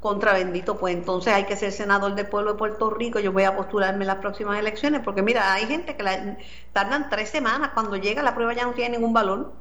Contra 0.00 0.32
bendito, 0.32 0.78
pues 0.78 0.94
entonces 0.94 1.32
hay 1.32 1.44
que 1.44 1.56
ser 1.56 1.72
senador 1.72 2.14
del 2.14 2.26
pueblo 2.26 2.52
de 2.52 2.58
Puerto 2.58 2.88
Rico. 2.90 3.18
Yo 3.18 3.32
voy 3.32 3.42
a 3.42 3.56
postularme 3.56 4.04
en 4.04 4.06
las 4.06 4.16
próximas 4.18 4.58
elecciones, 4.58 5.00
porque 5.04 5.22
mira, 5.22 5.52
hay 5.52 5.66
gente 5.66 5.96
que 5.96 6.02
la- 6.04 6.36
tardan 6.72 7.10
tres 7.10 7.30
semanas. 7.30 7.70
Cuando 7.74 7.96
llega 7.96 8.22
la 8.22 8.34
prueba 8.34 8.54
ya 8.54 8.64
no 8.64 8.72
tiene 8.74 8.96
ningún 8.96 9.12
valor. 9.12 9.52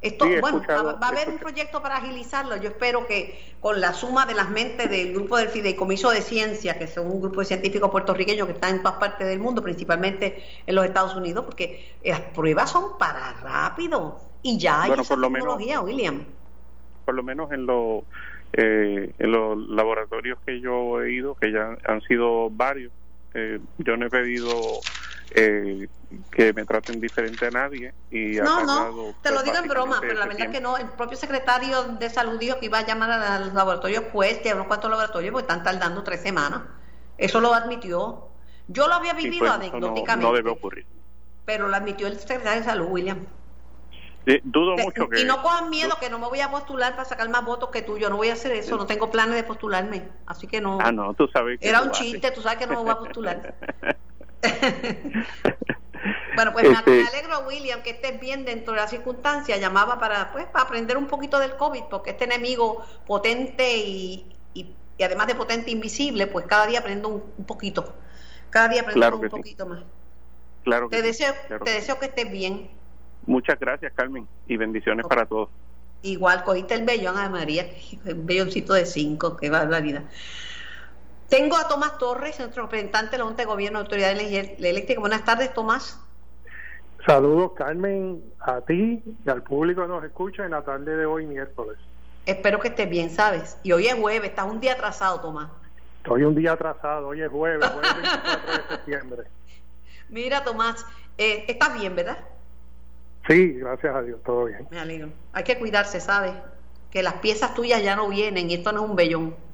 Esto, 0.00 0.26
Sí, 0.26 0.36
bueno, 0.40 0.62
va, 0.68 0.82
va 0.94 1.06
a 1.06 1.08
haber 1.08 1.28
un 1.28 1.38
proyecto 1.38 1.82
para 1.82 1.96
agilizarlo. 1.96 2.56
Yo 2.56 2.68
espero 2.68 3.06
que 3.06 3.56
con 3.58 3.80
la 3.80 3.92
suma 3.92 4.26
de 4.26 4.34
las 4.34 4.48
mentes 4.48 4.88
del 4.88 5.12
grupo 5.12 5.36
del 5.36 5.48
Fideicomiso 5.48 6.10
de 6.10 6.22
Ciencia, 6.22 6.78
que 6.78 6.86
son 6.86 7.10
un 7.10 7.20
grupo 7.20 7.40
de 7.40 7.46
científicos 7.46 7.90
puertorriqueños 7.90 8.46
que 8.46 8.52
están 8.52 8.76
en 8.76 8.82
todas 8.82 8.98
partes 8.98 9.26
del 9.26 9.40
mundo, 9.40 9.60
principalmente 9.60 10.44
en 10.66 10.74
los 10.76 10.84
Estados 10.84 11.16
Unidos, 11.16 11.44
porque 11.44 11.98
las 12.04 12.20
pruebas 12.20 12.70
son 12.70 12.96
para 12.96 13.32
rápido. 13.42 14.20
Y 14.40 14.56
ya 14.58 14.82
hay 14.82 14.88
Bueno, 14.90 15.02
esa 15.02 15.14
por 15.14 15.18
lo 15.18 15.30
menos- 15.30 15.46
tecnología, 15.58 15.80
William. 15.80 16.24
por 17.04 17.14
lo 17.16 17.22
menos 17.24 17.50
en 17.50 17.66
los 17.66 18.04
eh, 18.52 19.14
en 19.18 19.30
los 19.32 19.58
laboratorios 19.68 20.38
que 20.46 20.60
yo 20.60 21.02
he 21.02 21.12
ido, 21.12 21.34
que 21.34 21.52
ya 21.52 21.76
han 21.86 22.00
sido 22.02 22.48
varios, 22.50 22.92
eh, 23.34 23.58
yo 23.78 23.96
no 23.96 24.06
he 24.06 24.10
pedido 24.10 24.84
eh, 25.34 25.88
que 26.30 26.52
me 26.52 26.64
traten 26.64 27.00
diferente 27.00 27.46
a 27.46 27.50
nadie 27.50 27.92
y 28.10 28.36
No, 28.36 28.64
no, 28.64 29.14
te 29.22 29.30
lo 29.30 29.42
digo 29.42 29.56
en 29.56 29.68
broma, 29.68 29.98
pero 30.00 30.14
la 30.14 30.26
verdad 30.26 30.46
que 30.46 30.60
tiempo. 30.60 30.70
no. 30.70 30.76
El 30.78 30.88
propio 30.90 31.16
secretario 31.16 31.84
de 31.84 32.08
salud 32.10 32.38
dijo 32.38 32.58
que 32.58 32.66
iba 32.66 32.78
a 32.78 32.86
llamar 32.86 33.10
a 33.10 33.38
los 33.40 33.52
laboratorios 33.54 34.04
Quest 34.12 34.46
y 34.46 34.48
a 34.48 34.54
unos 34.54 34.66
cuantos 34.66 34.90
laboratorios 34.90 35.32
porque 35.32 35.42
están 35.50 35.62
tardando 35.62 36.02
tres 36.02 36.20
semanas. 36.22 36.62
Eso 37.16 37.40
lo 37.40 37.52
admitió. 37.52 38.28
Yo 38.68 38.86
lo 38.86 38.94
había 38.94 39.14
vivido 39.14 39.46
pues, 39.46 39.50
no, 39.50 39.54
anecdóticamente, 39.56 40.30
no 40.30 40.32
debe 40.36 40.50
ocurrir. 40.50 40.86
pero 41.44 41.68
lo 41.68 41.76
admitió 41.76 42.06
el 42.06 42.18
secretario 42.18 42.60
de 42.60 42.64
salud, 42.66 42.86
William. 42.90 43.26
Eh, 44.26 44.40
dudo 44.44 44.76
Te- 44.76 44.82
mucho 44.84 45.08
que 45.08 45.22
y 45.22 45.24
no 45.24 45.42
cojan 45.42 45.70
miedo 45.70 45.96
que 45.98 46.10
no 46.10 46.18
me 46.18 46.26
voy 46.28 46.40
a 46.40 46.50
postular 46.50 46.92
para 46.92 47.06
sacar 47.06 47.28
más 47.30 47.44
votos 47.44 47.70
que 47.70 47.80
tú. 47.80 47.96
Yo 47.96 48.10
no 48.10 48.16
voy 48.16 48.28
a 48.28 48.34
hacer 48.34 48.52
eso, 48.52 48.76
no 48.76 48.84
tengo 48.86 49.10
planes 49.10 49.34
de 49.36 49.42
postularme. 49.44 50.06
Así 50.26 50.46
que 50.46 50.60
no. 50.60 50.78
ah 50.82 50.92
no 50.92 51.14
tú 51.14 51.26
sabes 51.28 51.58
que 51.58 51.68
Era 51.68 51.80
un 51.80 51.88
haces. 51.90 51.98
chiste, 51.98 52.30
tú 52.30 52.42
sabes 52.42 52.58
que 52.58 52.66
no 52.66 52.74
me 52.74 52.82
voy 52.82 52.92
a 52.92 52.98
postular. 52.98 53.54
Bueno, 56.36 56.52
pues 56.52 56.68
Este- 56.70 56.90
me 56.90 57.06
alegro, 57.08 57.40
William, 57.48 57.82
que 57.82 57.90
estés 57.90 58.20
bien 58.20 58.44
dentro 58.44 58.72
de 58.74 58.80
las 58.80 58.90
circunstancias. 58.90 59.58
Llamaba 59.60 59.98
para, 59.98 60.30
pues, 60.32 60.46
para 60.46 60.64
aprender 60.66 60.96
un 60.96 61.06
poquito 61.08 61.38
del 61.38 61.56
COVID, 61.56 61.84
porque 61.90 62.10
este 62.10 62.24
enemigo 62.24 62.84
potente 63.06 63.76
y, 63.76 64.36
y, 64.54 64.76
y 64.96 65.02
además 65.02 65.26
de 65.26 65.34
potente 65.34 65.70
invisible, 65.70 66.26
pues 66.28 66.46
cada 66.46 66.66
día 66.66 66.78
aprendo 66.80 67.08
un, 67.08 67.24
un 67.36 67.44
poquito. 67.44 67.92
Cada 68.50 68.68
día 68.68 68.82
aprendo 68.82 69.00
Claro 69.00 69.16
un 69.16 69.22
sí. 69.22 69.28
poquito 69.28 69.66
más. 69.66 69.82
claro 70.62 70.88
que 70.88 70.96
Te 70.96 71.02
sí, 71.02 71.08
deseo, 71.08 71.34
claro 71.48 71.64
te 71.64 71.70
deseo 71.70 71.98
que 71.98 72.06
estés 72.06 72.30
bien. 72.30 72.70
muchas 73.26 73.58
gracias 73.58 73.92
Carmen 73.94 74.28
y 74.46 74.56
bendiciones 74.56 75.06
para 75.06 75.26
todos 75.26 75.50
Igual, 76.02 76.44
cogiste 76.44 76.74
el 76.74 76.84
vellón, 76.84 77.16
Ana 77.16 77.28
María, 77.28 77.66
el 78.04 78.14
velloncito 78.14 78.72
de 78.74 78.86
cinco, 78.86 79.36
qué 79.36 79.50
barbaridad. 79.50 80.04
Tengo 81.28 81.56
a 81.56 81.68
Tomás 81.68 81.98
Torres, 81.98 82.38
nuestro 82.38 82.64
representante 82.64 83.12
de 83.12 83.18
la 83.18 83.24
Junta 83.24 83.42
de 83.42 83.46
Gobierno 83.46 83.78
de 83.78 83.84
Autoridad 83.84 84.12
Eléctrica. 84.12 84.98
Buenas 85.00 85.24
tardes, 85.24 85.52
Tomás. 85.52 86.00
Saludos, 87.04 87.52
Carmen, 87.54 88.22
a 88.40 88.60
ti 88.62 89.02
y 89.24 89.30
al 89.30 89.42
público 89.42 89.82
que 89.82 89.88
nos 89.88 90.04
escucha 90.04 90.44
en 90.44 90.52
la 90.52 90.62
tarde 90.62 90.96
de 90.96 91.06
hoy, 91.06 91.26
miércoles. 91.26 91.78
Espero 92.26 92.58
que 92.60 92.68
estés 92.68 92.88
bien, 92.88 93.10
¿sabes? 93.10 93.58
Y 93.62 93.72
hoy 93.72 93.86
es 93.86 93.94
jueves, 93.94 94.30
estás 94.30 94.46
un 94.46 94.60
día 94.60 94.72
atrasado, 94.72 95.20
Tomás. 95.20 95.50
Estoy 96.02 96.24
un 96.24 96.34
día 96.34 96.52
atrasado, 96.52 97.08
hoy 97.08 97.22
es 97.22 97.30
jueves, 97.30 97.66
jueves 97.68 97.94
24 98.02 98.52
de 98.52 98.68
septiembre. 98.68 99.22
Mira, 100.08 100.44
Tomás, 100.44 100.84
eh, 101.18 101.44
estás 101.46 101.78
bien, 101.78 101.94
¿verdad? 101.94 102.18
Sí, 103.28 103.52
gracias 103.52 103.94
a 103.94 104.02
Dios, 104.02 104.20
todo 104.24 104.46
bien. 104.46 104.66
Me 104.70 104.80
alegro. 104.80 105.10
Hay 105.34 105.44
que 105.44 105.58
cuidarse, 105.58 106.00
¿sabes? 106.00 106.32
Que 106.90 107.02
las 107.02 107.14
piezas 107.14 107.54
tuyas 107.54 107.82
ya 107.82 107.96
no 107.96 108.08
vienen 108.08 108.50
y 108.50 108.54
esto 108.54 108.72
no 108.72 108.84
es 108.84 108.90
un 108.90 108.96
vellón. 108.96 109.47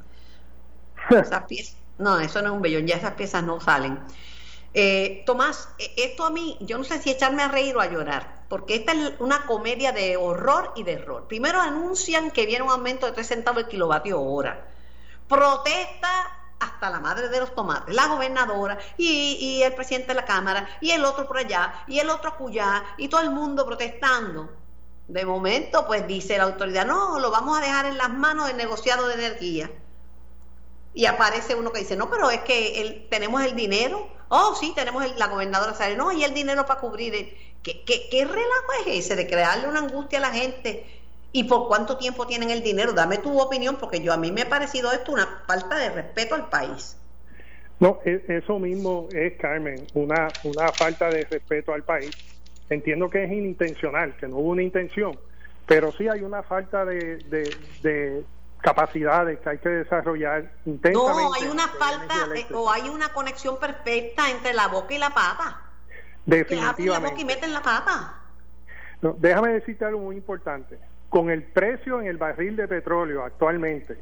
Esas 1.11 1.45
piezas, 1.45 1.77
no, 1.99 2.19
eso 2.19 2.43
no 2.43 2.49
es 2.49 2.55
un 2.55 2.63
vellón, 2.63 2.87
ya 2.87 2.97
esas 2.97 3.13
piezas 3.13 3.43
no 3.43 3.61
salen. 3.61 3.99
Eh, 4.77 5.23
Tomás, 5.25 5.69
eh, 5.79 5.93
esto 5.97 6.25
a 6.25 6.31
mí, 6.31 6.57
yo 6.61 6.77
no 6.79 6.85
sé 6.85 7.01
si 7.01 7.11
echarme 7.11 7.43
a 7.43 7.49
reír 7.49 7.77
o 7.77 7.81
a 7.81 7.87
llorar, 7.87 8.43
porque 8.49 8.75
esta 8.75 8.93
es 8.93 9.13
una 9.21 9.47
comedia 9.47 9.93
de 9.93 10.17
horror 10.17 10.73
y 10.75 10.83
de 10.83 10.95
error. 10.95 11.29
Primero 11.29 11.61
anuncian 11.61 12.33
que 12.33 12.47
viene 12.47 12.65
un 12.65 12.71
aumento 12.71 13.07
de 13.07 13.13
3 13.13 13.27
centavos 13.27 13.63
el 13.63 13.69
kilovatio 13.69 14.21
hora. 14.21 14.67
Protesta 15.29 16.09
hasta 16.59 16.91
la 16.91 16.99
madre 17.01 17.29
de 17.29 17.41
los 17.41 17.55
tomates, 17.55 17.95
la 17.95 18.09
gobernadora 18.09 18.79
y, 18.97 19.37
y 19.41 19.63
el 19.63 19.75
presidente 19.75 20.09
de 20.09 20.15
la 20.15 20.25
Cámara 20.25 20.69
y 20.81 20.91
el 20.91 21.05
otro 21.05 21.27
por 21.27 21.39
allá 21.39 21.85
y 21.87 21.99
el 21.99 22.11
otro 22.11 22.31
acullá 22.31 22.85
y 22.97 23.09
todo 23.09 23.21
el 23.21 23.31
mundo 23.31 23.65
protestando. 23.67 24.51
De 25.07 25.25
momento, 25.27 25.87
pues 25.87 26.07
dice 26.07 26.39
la 26.39 26.45
autoridad, 26.45 26.87
no, 26.87 27.21
lo 27.21 27.31
vamos 27.31 27.59
a 27.59 27.61
dejar 27.61 27.87
en 27.87 27.99
las 27.99 28.11
manos 28.11 28.49
del 28.49 28.57
negociado 28.57 29.07
de 29.07 29.15
energía. 29.15 29.71
Y 30.95 31.07
aparece 31.07 31.55
uno 31.57 31.73
que 31.73 31.81
dice, 31.81 31.97
no, 31.97 32.09
pero 32.09 32.31
es 32.31 32.41
que 32.41 32.81
el, 32.81 33.09
tenemos 33.11 33.43
el 33.45 33.57
dinero. 33.57 34.09
Oh, 34.29 34.55
sí, 34.55 34.73
tenemos 34.75 35.05
el- 35.05 35.19
la 35.19 35.27
gobernadora 35.27 35.75
sale, 35.75 35.97
no, 35.97 36.13
y 36.13 36.23
el 36.25 36.33
dinero 36.33 36.65
para 36.67 36.81
cubrir. 36.81 37.15
el- 37.15 37.33
¿Qué, 37.63 37.83
qué, 37.85 38.09
¿Qué 38.11 38.25
relajo 38.25 38.73
es 38.87 39.05
ese 39.05 39.17
de 39.17 39.27
crearle 39.27 39.69
una 39.69 39.81
angustia 39.81 40.19
a 40.19 40.23
la 40.23 40.31
gente? 40.31 40.87
¿Y 41.33 41.45
por 41.45 41.67
cuánto 41.67 41.97
tiempo 41.99 42.27
tienen 42.27 42.51
el 42.51 42.63
dinero? 42.63 42.93
Dame 42.93 43.19
tu 43.19 43.39
opinión, 43.41 43.77
porque 43.77 44.01
yo 44.01 44.13
a 44.13 44.17
mí 44.17 44.31
me 44.31 44.43
ha 44.43 44.49
parecido 44.49 44.93
esto 44.93 45.13
una 45.13 45.43
falta 45.47 45.77
de 45.79 45.91
respeto 45.91 46.37
al 46.37 46.49
país. 46.49 46.97
No, 47.81 47.99
e- 48.05 48.23
eso 48.29 48.59
mismo 48.61 49.09
es, 49.13 49.37
Carmen, 49.41 49.89
una, 49.95 50.35
una 50.45 50.73
falta 50.73 51.11
de 51.11 51.25
respeto 51.25 51.73
al 51.73 51.83
país. 51.83 52.15
Entiendo 52.71 53.11
que 53.11 53.25
es 53.25 53.33
inintencional, 53.33 54.17
que 54.17 54.29
no 54.29 54.37
hubo 54.37 54.51
una 54.51 54.63
intención, 54.63 55.19
pero 55.67 55.93
sí 55.99 56.07
hay 56.09 56.21
una 56.21 56.43
falta 56.45 56.85
de, 56.85 57.19
de, 57.19 57.57
de 57.83 58.25
capacidades 58.65 59.39
que 59.41 59.51
hay 59.51 59.59
que 59.59 59.69
desarrollar 59.69 60.51
intensamente. 60.65 61.23
No, 61.23 61.35
hay 61.35 61.45
una 61.49 61.69
falta 61.69 62.15
eh, 62.35 62.47
o 62.55 62.71
hay 62.71 62.89
una 62.89 63.11
conexión 63.11 63.61
perfecta 63.61 64.31
entre 64.31 64.55
la 64.55 64.69
boca 64.69 64.95
y 64.95 64.99
la 64.99 65.11
pata. 65.11 65.61
Definitivamente. 66.25 67.21
y 67.21 67.25
meten 67.27 67.53
la 67.53 67.61
pata. 67.61 68.15
No, 69.03 69.15
déjame 69.19 69.51
decirte 69.51 69.85
algo 69.85 70.01
muy 70.01 70.17
importante. 70.17 70.79
Con 71.11 71.29
el 71.29 71.43
precio 71.43 72.01
en 72.01 72.07
el 72.07 72.17
barril 72.17 72.57
de 72.57 72.67
petróleo 72.67 73.23
actualmente 73.23 73.99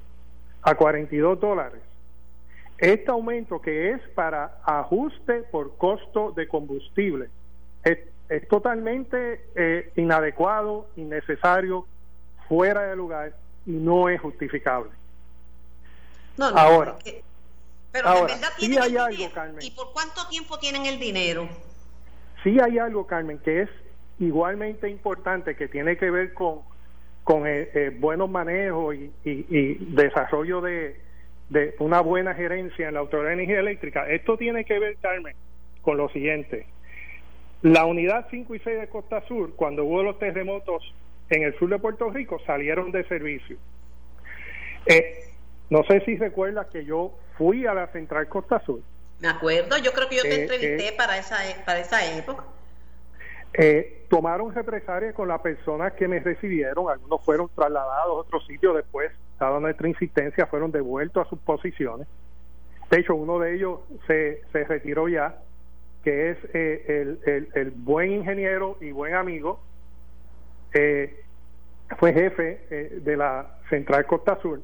a 0.63 0.77
42 0.77 1.41
dólares, 1.41 1.81
este 2.79 3.11
aumento 3.11 3.61
que 3.61 3.91
es 3.91 4.01
para 4.15 4.59
ajuste 4.65 5.43
por 5.51 5.77
costo 5.77 6.31
de 6.37 6.47
combustible 6.47 7.31
es, 7.83 7.99
totalmente 8.49 9.45
eh, 9.57 9.93
inadecuado, 9.97 10.87
innecesario, 10.97 11.85
fuera 12.49 12.83
de 12.83 12.97
lugar 12.97 13.35
y 13.67 13.73
no 13.73 14.09
es 14.09 14.21
justificable. 14.21 14.91
No, 16.37 16.51
no, 16.51 16.59
ahora, 16.59 16.97
pero 17.93 18.21
en 18.21 18.27
verdad 18.27 18.49
tienen 18.59 18.83
hay 18.83 18.97
algo, 18.97 19.35
Carmen. 19.35 19.63
¿Y 19.63 19.71
por 19.73 19.93
cuánto 19.93 20.27
tiempo 20.29 20.59
tienen 20.59 20.87
el 20.87 20.99
dinero? 20.99 21.49
Sí 22.43 22.59
hay 22.59 22.79
algo, 22.79 23.07
Carmen, 23.07 23.39
que 23.39 23.63
es 23.63 23.71
igualmente 24.19 24.89
importante, 24.89 25.57
que 25.57 25.69
tiene 25.69 25.97
que 25.97 26.11
ver 26.11 26.33
con, 26.33 26.61
con 27.23 27.47
eh, 27.47 27.69
eh, 27.75 27.97
buenos 27.99 28.31
manejos 28.31 28.95
y, 28.95 29.13
y, 29.25 29.75
desarrollo 29.95 30.63
de, 30.63 31.01
de 31.51 31.75
una 31.79 32.01
buena 32.01 32.35
gerencia 32.35 32.89
en 32.89 32.95
la 32.95 33.01
Autoridad 33.01 33.29
de 33.29 33.35
Energía 33.35 33.61
Eléctrica. 33.61 34.09
Esto 34.09 34.39
tiene 34.39 34.65
que 34.65 34.79
ver, 34.79 34.97
Carmen, 34.97 35.37
con 35.83 35.99
lo 35.99 36.09
siguiente. 36.09 36.67
La 37.61 37.85
unidad 37.85 38.27
5 38.31 38.55
y 38.55 38.59
6 38.59 38.81
de 38.81 38.89
Costa 38.89 39.23
Sur, 39.29 39.55
cuando 39.55 39.85
hubo 39.85 40.03
los 40.03 40.19
terremotos 40.19 40.83
en 41.37 41.45
el 41.45 41.59
sur 41.59 41.69
de 41.69 41.79
Puerto 41.79 42.11
Rico, 42.11 42.41
salieron 42.47 42.93
de 42.93 43.05
servicio. 43.05 43.57
Eh, 44.87 45.31
no 45.71 45.83
sé 45.85 46.01
si 46.05 46.17
recuerdas 46.17 46.67
que 46.69 46.85
yo 46.85 47.15
fui 47.39 47.67
a 47.67 47.75
la 47.75 47.87
Central 47.89 48.29
Costa 48.29 48.61
Sur. 48.65 48.81
Me 49.21 49.29
acuerdo, 49.29 49.79
yo 49.79 49.93
creo 49.93 50.09
que 50.09 50.17
yo 50.17 50.23
te 50.23 50.35
eh, 50.35 50.43
entrevisté 50.43 50.89
eh, 50.89 50.95
para, 50.97 51.19
esa, 51.19 51.37
para 51.65 51.81
esa 51.81 52.17
época. 52.17 52.45
tomaron 54.09 54.55
represalias 54.55 55.15
con 55.15 55.29
las 55.29 55.41
personas 55.41 55.93
que 55.95 56.09
me 56.09 56.21
recibieron, 56.21 56.91
algunos 56.91 57.25
fueron 57.25 57.49
trasladados 57.55 58.09
a 58.11 58.21
otro 58.21 58.41
sitio 58.41 58.75
después, 58.75 59.13
dada 59.39 59.61
nuestra 59.61 59.89
insistencia, 59.89 60.47
fueron 60.47 60.73
devueltos 60.73 61.27
a 61.27 61.31
sus 61.31 61.39
posiciones. 61.39 62.07
De 62.91 63.01
hecho, 63.01 63.15
uno 63.15 63.39
de 63.39 63.55
ellos 63.55 63.81
se, 64.07 64.43
se 64.53 64.65
retiró 64.65 65.09
ya, 65.09 65.39
que 66.05 66.31
es 66.31 66.39
el, 66.53 67.21
el, 67.25 67.49
el, 67.55 67.71
buen 67.71 68.11
ingeniero 68.11 68.77
y 68.81 68.91
buen 68.91 69.15
amigo 69.15 69.61
eh, 70.75 71.22
fue 71.99 72.13
jefe 72.13 72.61
eh, 72.71 72.99
de 73.03 73.17
la 73.17 73.59
Central 73.69 74.07
Costa 74.07 74.39
Sur, 74.41 74.61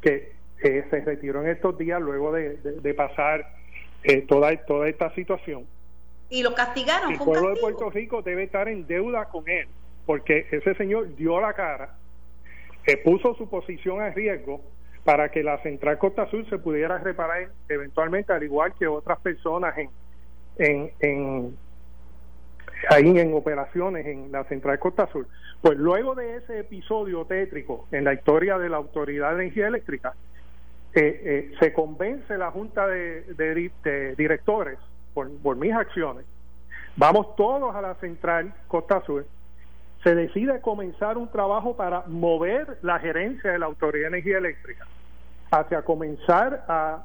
que 0.00 0.32
eh, 0.62 0.84
se 0.90 1.00
retiró 1.00 1.42
en 1.42 1.48
estos 1.48 1.76
días 1.78 2.00
luego 2.00 2.32
de, 2.32 2.94
pasar 2.94 3.46
eh, 4.02 4.22
toda, 4.22 4.56
toda 4.64 4.88
esta 4.88 5.14
situación. 5.14 5.66
Y 6.28 6.42
lo 6.42 6.54
castigaron. 6.54 7.12
El 7.12 7.18
pueblo 7.18 7.54
de 7.54 7.60
Puerto 7.60 7.90
Rico 7.90 8.22
debe 8.22 8.44
estar 8.44 8.68
en 8.68 8.86
deuda 8.86 9.26
con 9.26 9.48
él, 9.48 9.66
porque 10.06 10.46
ese 10.50 10.74
señor 10.74 11.14
dio 11.16 11.40
la 11.40 11.52
cara, 11.52 11.96
puso 13.04 13.34
su 13.34 13.48
posición 13.48 14.00
a 14.00 14.10
riesgo 14.10 14.60
para 15.04 15.30
que 15.30 15.42
la 15.42 15.62
Central 15.62 15.98
Costa 15.98 16.28
Sur 16.30 16.48
se 16.48 16.58
pudiera 16.58 16.98
reparar 16.98 17.48
eventualmente, 17.68 18.32
al 18.32 18.42
igual 18.42 18.74
que 18.78 18.86
otras 18.86 19.18
personas 19.20 19.76
en, 19.78 19.90
en, 20.58 20.92
en 21.00 21.56
ahí 22.88 23.18
en 23.18 23.34
operaciones 23.34 24.06
en 24.06 24.32
la 24.32 24.44
Central 24.44 24.78
Costa 24.78 25.06
Sur. 25.12 25.26
Pues 25.60 25.76
luego 25.78 26.14
de 26.14 26.36
ese 26.36 26.60
episodio 26.60 27.24
tétrico 27.24 27.86
en 27.92 28.04
la 28.04 28.14
historia 28.14 28.58
de 28.58 28.68
la 28.68 28.78
Autoridad 28.78 29.30
de 29.30 29.42
Energía 29.42 29.68
Eléctrica, 29.68 30.14
eh, 30.94 31.20
eh, 31.24 31.54
se 31.60 31.72
convence 31.72 32.36
la 32.36 32.50
Junta 32.50 32.86
de, 32.86 34.14
Directores 34.16 34.78
por, 35.14 35.30
por, 35.40 35.56
mis 35.56 35.72
acciones, 35.72 36.24
vamos 36.96 37.36
todos 37.36 37.74
a 37.74 37.80
la 37.80 37.94
Central 37.96 38.52
Costa 38.66 39.02
Sur, 39.04 39.26
se 40.02 40.14
decide 40.14 40.60
comenzar 40.60 41.18
un 41.18 41.28
trabajo 41.28 41.76
para 41.76 42.04
mover 42.06 42.78
la 42.82 42.98
gerencia 42.98 43.52
de 43.52 43.58
la 43.58 43.66
Autoridad 43.66 44.10
de 44.10 44.18
Energía 44.18 44.38
Eléctrica 44.38 44.86
hacia 45.50 45.82
comenzar 45.82 46.64
a 46.68 47.04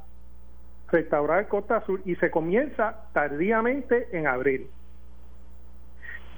restaurar 0.92 1.48
Costa 1.48 1.84
Sur 1.86 2.02
y 2.06 2.16
se 2.16 2.32
comienza 2.32 3.04
tardíamente 3.14 4.08
en 4.18 4.28
abril. 4.28 4.68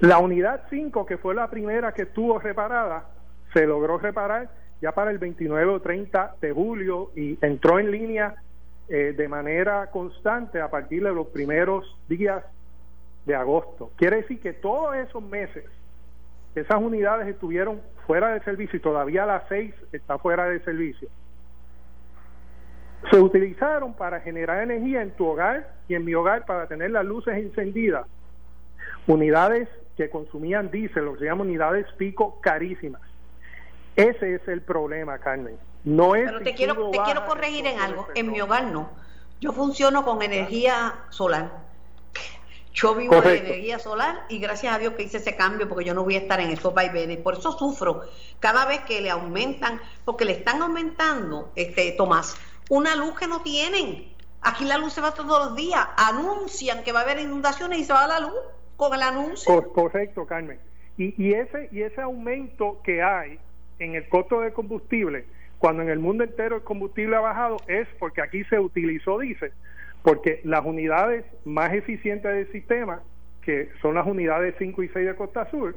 La 0.00 0.18
unidad 0.18 0.62
5, 0.70 1.06
que 1.06 1.18
fue 1.18 1.34
la 1.34 1.50
primera 1.50 1.92
que 1.92 2.02
estuvo 2.02 2.38
reparada, 2.38 3.06
se 3.52 3.66
logró 3.66 3.98
reparar 3.98 4.48
ya 4.80 4.92
para 4.92 5.10
el 5.10 5.18
29 5.18 5.72
o 5.72 5.80
30 5.80 6.36
de 6.40 6.52
julio 6.52 7.10
y 7.16 7.36
entró 7.44 7.80
en 7.80 7.90
línea 7.90 8.36
eh, 8.88 9.12
de 9.16 9.28
manera 9.28 9.90
constante 9.90 10.60
a 10.60 10.70
partir 10.70 11.02
de 11.02 11.12
los 11.12 11.26
primeros 11.28 11.98
días 12.08 12.44
de 13.26 13.34
agosto. 13.34 13.90
Quiere 13.96 14.18
decir 14.18 14.40
que 14.40 14.52
todos 14.52 14.94
esos 14.96 15.22
meses 15.22 15.64
esas 16.54 16.80
unidades 16.80 17.28
estuvieron 17.28 17.80
fuera 18.06 18.32
de 18.32 18.40
servicio 18.40 18.78
y 18.78 18.82
todavía 18.82 19.26
las 19.26 19.44
6 19.48 19.74
está 19.92 20.18
fuera 20.18 20.46
de 20.46 20.60
servicio. 20.60 21.08
Se 23.10 23.20
utilizaron 23.20 23.94
para 23.94 24.20
generar 24.20 24.62
energía 24.62 25.02
en 25.02 25.12
tu 25.12 25.26
hogar 25.26 25.72
y 25.88 25.94
en 25.94 26.04
mi 26.04 26.14
hogar 26.14 26.46
para 26.46 26.66
tener 26.66 26.90
las 26.90 27.04
luces 27.04 27.36
encendidas. 27.36 28.06
Unidades 29.06 29.68
que 29.98 30.10
consumían 30.10 30.70
diésel, 30.70 31.04
lo 31.04 31.14
que 31.14 31.18
se 31.18 31.24
llama 31.24 31.42
unidades 31.42 31.84
pico 31.96 32.40
carísimas. 32.40 33.02
Ese 33.96 34.36
es 34.36 34.46
el 34.46 34.62
problema, 34.62 35.18
Carmen. 35.18 35.58
No 35.82 36.14
es 36.14 36.24
Pero 36.24 36.40
te 36.40 36.54
quiero, 36.54 36.90
te 36.90 37.00
quiero 37.02 37.26
corregir 37.26 37.66
en 37.66 37.80
algo. 37.80 38.06
En 38.14 38.30
mi 38.30 38.40
hogar 38.40 38.66
no. 38.66 38.90
Yo 39.40 39.52
funciono 39.52 40.04
con 40.04 40.22
energía 40.22 40.94
solar. 41.10 41.50
Yo 42.72 42.94
vivo 42.94 43.20
de 43.20 43.38
energía 43.38 43.80
solar 43.80 44.24
y 44.28 44.38
gracias 44.38 44.72
a 44.72 44.78
Dios 44.78 44.94
que 44.94 45.02
hice 45.02 45.16
ese 45.16 45.34
cambio 45.34 45.68
porque 45.68 45.84
yo 45.84 45.94
no 45.94 46.04
voy 46.04 46.14
a 46.14 46.18
estar 46.18 46.38
en 46.38 46.50
esos 46.50 46.72
vaivenes. 46.72 47.18
Por 47.18 47.34
eso 47.34 47.50
sufro 47.58 48.02
cada 48.38 48.66
vez 48.66 48.80
que 48.82 49.00
le 49.00 49.10
aumentan, 49.10 49.80
porque 50.04 50.24
le 50.24 50.32
están 50.32 50.62
aumentando, 50.62 51.50
este 51.56 51.90
Tomás, 51.90 52.36
una 52.70 52.94
luz 52.94 53.18
que 53.18 53.26
no 53.26 53.42
tienen. 53.42 54.14
Aquí 54.42 54.64
la 54.64 54.78
luz 54.78 54.92
se 54.92 55.00
va 55.00 55.12
todos 55.12 55.46
los 55.46 55.56
días. 55.56 55.84
Anuncian 55.96 56.84
que 56.84 56.92
va 56.92 57.00
a 57.00 57.02
haber 57.02 57.18
inundaciones 57.18 57.80
y 57.80 57.84
se 57.84 57.92
va 57.92 58.06
la 58.06 58.20
luz 58.20 58.32
con 58.78 58.94
el 58.94 59.02
anuncio. 59.02 59.70
correcto, 59.72 60.24
Carmen. 60.24 60.58
Y, 60.96 61.14
y, 61.22 61.34
ese, 61.34 61.68
y 61.70 61.82
ese 61.82 62.00
aumento 62.00 62.80
que 62.82 63.02
hay 63.02 63.38
en 63.78 63.94
el 63.94 64.08
costo 64.08 64.40
del 64.40 64.54
combustible, 64.54 65.26
cuando 65.58 65.82
en 65.82 65.90
el 65.90 65.98
mundo 65.98 66.24
entero 66.24 66.56
el 66.56 66.62
combustible 66.62 67.16
ha 67.16 67.20
bajado, 67.20 67.58
es 67.66 67.86
porque 67.98 68.22
aquí 68.22 68.44
se 68.44 68.58
utilizó 68.58 69.18
dice 69.18 69.52
porque 70.02 70.40
las 70.44 70.64
unidades 70.64 71.24
más 71.44 71.72
eficientes 71.74 72.32
del 72.32 72.50
sistema, 72.52 73.02
que 73.42 73.70
son 73.82 73.94
las 73.94 74.06
unidades 74.06 74.54
5 74.58 74.82
y 74.82 74.88
6 74.88 75.06
de 75.06 75.14
Costa 75.14 75.50
Sur, 75.50 75.76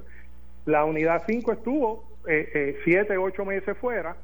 la 0.65 0.85
unidad 0.85 1.23
5 1.25 1.51
estuvo 1.51 2.05
7, 2.25 2.79
eh, 2.85 3.17
8 3.17 3.41
eh, 3.41 3.45
meses 3.45 3.77
fuera, 3.77 4.15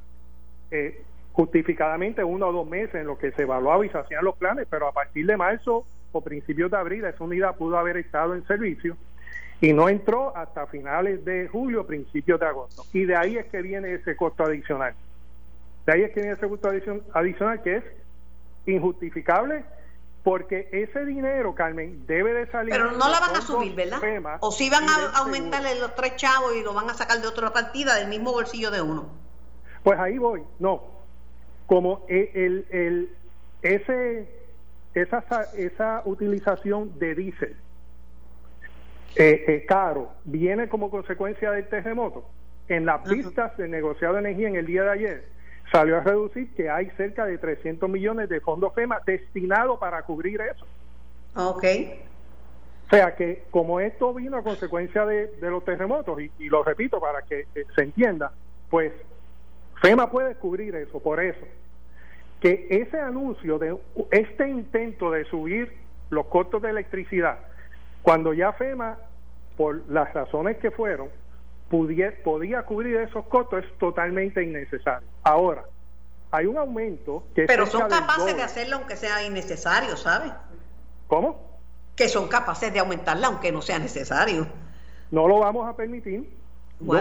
eh, 0.71 1.01
justificadamente 1.33 2.23
uno 2.23 2.47
o 2.47 2.51
dos 2.53 2.69
meses 2.69 2.95
en 2.95 3.07
lo 3.07 3.17
que 3.17 3.31
se 3.31 3.43
evaluaba 3.43 3.85
y 3.85 3.89
se 3.89 3.97
hacían 3.97 4.23
los 4.23 4.35
planes, 4.37 4.67
pero 4.69 4.87
a 4.87 4.91
partir 4.91 5.25
de 5.25 5.35
marzo 5.35 5.85
o 6.11 6.21
principios 6.21 6.71
de 6.71 6.77
abril 6.77 7.05
esa 7.05 7.23
unidad 7.23 7.55
pudo 7.55 7.77
haber 7.77 7.97
estado 7.97 8.33
en 8.33 8.45
servicio 8.47 8.97
y 9.59 9.73
no 9.73 9.89
entró 9.89 10.35
hasta 10.35 10.67
finales 10.67 11.25
de 11.25 11.47
julio, 11.47 11.85
principios 11.85 12.39
de 12.39 12.45
agosto. 12.45 12.83
Y 12.93 13.05
de 13.05 13.15
ahí 13.15 13.37
es 13.37 13.45
que 13.47 13.61
viene 13.61 13.93
ese 13.93 14.15
costo 14.15 14.43
adicional. 14.43 14.93
De 15.85 15.93
ahí 15.93 16.03
es 16.03 16.11
que 16.11 16.21
viene 16.21 16.35
ese 16.35 16.47
costo 16.47 16.69
adicional 17.13 17.61
que 17.63 17.77
es 17.77 17.83
injustificable 18.65 19.63
porque 20.23 20.67
ese 20.73 21.05
dinero, 21.05 21.55
Carmen, 21.55 22.05
debe 22.05 22.33
de 22.33 22.51
salir. 22.51 22.73
Pero 22.73 22.91
no 22.91 23.09
la 23.09 23.19
van 23.19 23.35
a 23.37 23.41
subir, 23.41 23.73
¿verdad? 23.73 24.01
o 24.41 24.51
si 24.51 24.69
van 24.69 24.83
a 24.89 25.19
aumentarle 25.19 25.79
los 25.79 25.95
tres 25.95 26.17
chavos 26.17 26.53
y 26.53 26.63
lo 26.63 26.73
van 26.73 26.89
a 26.89 26.93
sacar 26.93 27.21
de 27.21 27.27
otra 27.27 27.53
partida 27.53 27.95
del 27.95 28.09
mismo 28.09 28.33
bolsillo 28.33 28.69
de 28.69 28.81
uno. 28.81 29.09
Pues 29.83 29.97
ahí 29.97 30.17
voy, 30.17 30.43
no. 30.59 30.83
Como 31.65 32.05
el, 32.09 32.67
el, 32.69 33.15
ese 33.61 34.29
esa, 35.01 35.23
esa 35.55 36.01
utilización 36.05 36.97
de 36.99 37.15
diésel 37.15 37.55
eh, 39.15 39.43
eh, 39.47 39.65
caro 39.67 40.11
viene 40.25 40.69
como 40.69 40.89
consecuencia 40.89 41.51
del 41.51 41.67
terremoto. 41.67 42.25
En 42.67 42.85
las 42.85 43.07
pistas 43.07 43.55
de 43.57 43.67
negociado 43.67 44.15
de 44.15 44.19
energía 44.19 44.49
en 44.49 44.55
el 44.57 44.65
día 44.65 44.83
de 44.83 44.89
ayer 44.91 45.25
salió 45.71 45.97
a 45.97 46.01
reducir 46.01 46.53
que 46.53 46.69
hay 46.69 46.89
cerca 46.91 47.25
de 47.25 47.37
300 47.37 47.89
millones 47.89 48.29
de 48.29 48.39
fondos 48.41 48.73
FEMA 48.73 49.01
destinados 49.05 49.79
para 49.79 50.01
cubrir 50.03 50.41
eso. 50.41 50.65
Ok. 51.35 51.63
O 52.85 52.89
sea 52.89 53.15
que 53.15 53.43
como 53.51 53.79
esto 53.79 54.13
vino 54.13 54.37
a 54.37 54.43
consecuencia 54.43 55.05
de, 55.05 55.29
los 55.41 55.65
terremotos, 55.65 56.21
y, 56.21 56.31
y, 56.39 56.49
lo 56.49 56.63
repito 56.63 56.99
para 56.99 57.21
que 57.23 57.47
eh, 57.53 57.65
se 57.75 57.81
entienda, 57.81 58.31
pues 58.69 58.93
FEMA 59.81 60.09
puede 60.09 60.35
cubrir 60.35 60.75
eso, 60.75 60.99
por 60.99 61.21
eso 61.21 61.45
que 62.41 62.67
ese 62.69 62.99
anuncio 62.99 63.57
de 63.59 63.77
este 64.11 64.47
intento 64.47 65.11
de 65.11 65.25
subir 65.25 65.73
los 66.09 66.27
costos 66.27 66.61
de 66.61 66.69
electricidad, 66.69 67.39
cuando 68.01 68.33
ya 68.33 68.53
FEMA, 68.53 68.97
por 69.57 69.81
las 69.89 70.13
razones 70.13 70.57
que 70.57 70.71
fueron, 70.71 71.09
podía 71.69 72.63
cubrir 72.63 72.97
esos 72.97 73.25
costos, 73.27 73.63
es 73.63 73.77
totalmente 73.79 74.43
innecesario. 74.43 75.07
Ahora, 75.23 75.63
hay 76.31 76.45
un 76.45 76.57
aumento 76.57 77.23
que... 77.35 77.45
Pero 77.45 77.65
son 77.65 77.89
capaces 77.89 78.35
de 78.35 78.43
hacerlo 78.43 78.77
aunque 78.77 78.95
sea 78.95 79.23
innecesario, 79.23 79.97
¿sabes? 79.97 80.31
¿Cómo? 81.07 81.47
que 81.97 82.07
son 82.07 82.29
capaces 82.29 82.71
de 82.71 82.79
aumentarla 82.79 83.27
aunque 83.27 83.51
no 83.51 83.61
sea 83.61 83.79
necesario. 83.79 84.47
No 85.11 85.27
lo 85.27 85.39
vamos 85.39 85.67
a 85.67 85.75
permitir. 85.75 86.37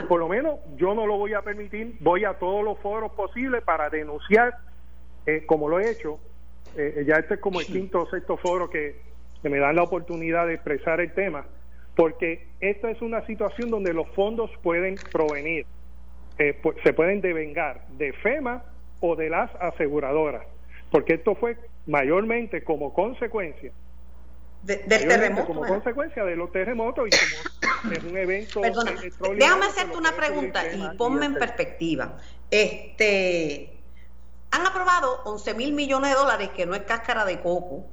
por 0.09 0.19
lo 0.19 0.27
menos 0.27 0.59
yo 0.77 0.95
no 0.95 1.07
lo 1.07 1.19
voy 1.19 1.35
a 1.35 1.43
permitir. 1.43 1.99
Voy 2.01 2.25
a 2.25 2.39
todos 2.39 2.65
los 2.65 2.79
foros 2.79 3.13
posibles 3.13 3.63
para 3.63 3.91
denunciar, 3.91 4.57
eh, 5.27 5.45
como 5.47 5.69
lo 5.69 5.81
he 5.81 5.91
hecho. 5.91 6.19
Eh, 6.77 7.05
ya 7.07 7.17
este 7.17 7.35
es 7.35 7.41
como 7.41 7.61
el 7.61 7.67
quinto 7.67 8.03
o 8.03 8.11
sexto 8.11 8.37
foro 8.37 8.69
que, 8.69 9.01
que 9.43 9.49
me 9.49 9.59
dan 9.59 9.77
la 9.77 9.83
oportunidad 9.83 10.47
de 10.47 10.55
expresar 10.55 11.01
el 11.01 11.13
tema, 11.13 11.47
porque 11.95 12.47
esta 12.61 12.91
es 12.91 13.01
una 13.01 13.25
situación 13.27 13.71
donde 13.71 13.93
los 13.93 14.09
fondos 14.09 14.51
pueden 14.63 14.97
provenir, 15.11 15.67
eh, 16.39 16.61
se 16.83 16.93
pueden 16.93 17.21
devengar 17.21 17.87
de 17.97 18.13
FEMA 18.13 18.63
o 19.01 19.17
de 19.17 19.31
las 19.31 19.55
aseguradoras, 19.57 20.45
porque 20.91 21.15
esto 21.15 21.35
fue 21.35 21.57
mayormente 21.87 22.63
como 22.63 22.93
consecuencia 22.93 23.73
del 24.63 24.87
terremoto. 24.89 25.47
Como 25.47 25.65
consecuencia 25.65 26.25
de 26.25 26.37
los 26.37 26.51
terremotos 26.51 27.09
y 27.09 27.11
como 27.11 27.95
es 27.95 28.05
un 28.05 28.17
evento. 28.17 28.61
déjame 28.61 29.67
hacerte 29.67 29.97
una 29.97 30.13
pregunta 30.13 30.63
y 30.73 30.97
ponme 30.97 31.27
en 31.27 31.35
perspectiva. 31.35 32.19
Este, 32.51 33.76
han 34.57 34.67
aprobado 34.67 35.21
11 35.25 35.55
mil 35.55 35.73
millones 35.75 36.11
de 36.11 36.17
dólares, 36.17 36.51
que 36.57 36.65
no 36.65 36.75
es 36.75 36.83
cáscara 36.83 37.25
de 37.27 37.41
coco, 37.41 37.85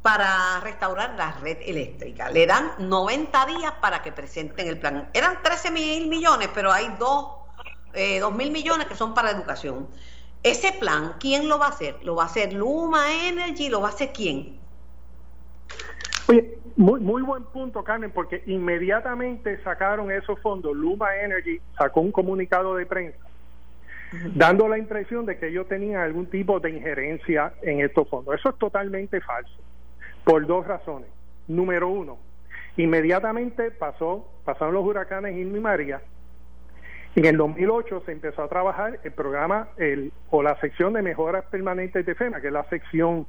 para 0.00 0.60
restaurar 0.60 1.14
la 1.16 1.32
red 1.32 1.58
eléctrica. 1.60 2.30
Le 2.30 2.46
dan 2.46 2.70
90 2.78 3.46
días 3.46 3.72
para 3.82 4.02
que 4.02 4.12
presenten 4.12 4.68
el 4.68 4.78
plan. 4.78 5.10
Eran 5.12 5.42
13 5.42 5.70
mil 5.72 6.08
millones, 6.08 6.48
pero 6.54 6.72
hay 6.72 6.88
dos, 6.98 7.32
eh, 7.92 8.22
mil 8.34 8.50
millones 8.50 8.86
que 8.86 8.94
son 8.94 9.12
para 9.14 9.30
educación. 9.30 9.88
Ese 10.42 10.72
plan, 10.72 11.16
¿quién 11.18 11.48
lo 11.48 11.58
va 11.58 11.66
a 11.66 11.70
hacer? 11.70 11.96
¿Lo 12.02 12.14
va 12.14 12.22
a 12.22 12.26
hacer 12.26 12.52
Luma 12.52 13.12
Energy? 13.28 13.68
¿Lo 13.68 13.80
va 13.80 13.88
a 13.88 13.90
hacer 13.90 14.12
quién? 14.12 14.58
Oye, 16.28 16.58
muy, 16.76 17.00
muy 17.00 17.22
buen 17.22 17.44
punto, 17.44 17.82
Carmen, 17.84 18.12
porque 18.12 18.42
inmediatamente 18.46 19.62
sacaron 19.64 20.10
esos 20.10 20.40
fondos. 20.40 20.74
Luma 20.74 21.16
Energy 21.16 21.60
sacó 21.76 22.00
un 22.00 22.12
comunicado 22.12 22.76
de 22.76 22.86
prensa 22.86 23.26
dando 24.34 24.68
la 24.68 24.78
impresión 24.78 25.26
de 25.26 25.38
que 25.38 25.48
ellos 25.48 25.68
tenían 25.68 26.00
algún 26.00 26.26
tipo 26.26 26.60
de 26.60 26.70
injerencia 26.70 27.52
en 27.62 27.80
estos 27.80 28.08
fondos. 28.08 28.34
Eso 28.34 28.50
es 28.50 28.58
totalmente 28.58 29.20
falso, 29.20 29.58
por 30.24 30.46
dos 30.46 30.66
razones. 30.66 31.08
Número 31.48 31.88
uno, 31.88 32.18
inmediatamente 32.76 33.70
pasó, 33.70 34.28
pasaron 34.44 34.74
los 34.74 34.84
huracanes 34.84 35.36
Irma 35.36 35.58
y 35.58 35.60
María. 35.60 36.02
En 37.14 37.24
el 37.24 37.36
2008 37.36 38.02
se 38.04 38.12
empezó 38.12 38.42
a 38.42 38.48
trabajar 38.48 39.00
el 39.02 39.12
programa 39.12 39.68
el, 39.78 40.12
o 40.30 40.42
la 40.42 40.58
sección 40.60 40.92
de 40.92 41.02
mejoras 41.02 41.46
permanentes 41.46 42.04
de 42.04 42.14
FEMA, 42.14 42.40
que 42.40 42.48
es 42.48 42.52
la 42.52 42.68
sección 42.68 43.26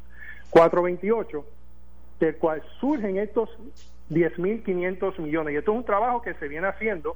428 0.50 1.46
del 2.20 2.36
cual 2.38 2.62
surgen 2.80 3.18
estos 3.18 3.50
10.500 4.10 5.20
millones. 5.20 5.54
Y 5.54 5.58
esto 5.58 5.72
es 5.72 5.78
un 5.78 5.86
trabajo 5.86 6.22
que 6.22 6.34
se 6.36 6.48
viene 6.48 6.68
haciendo 6.68 7.16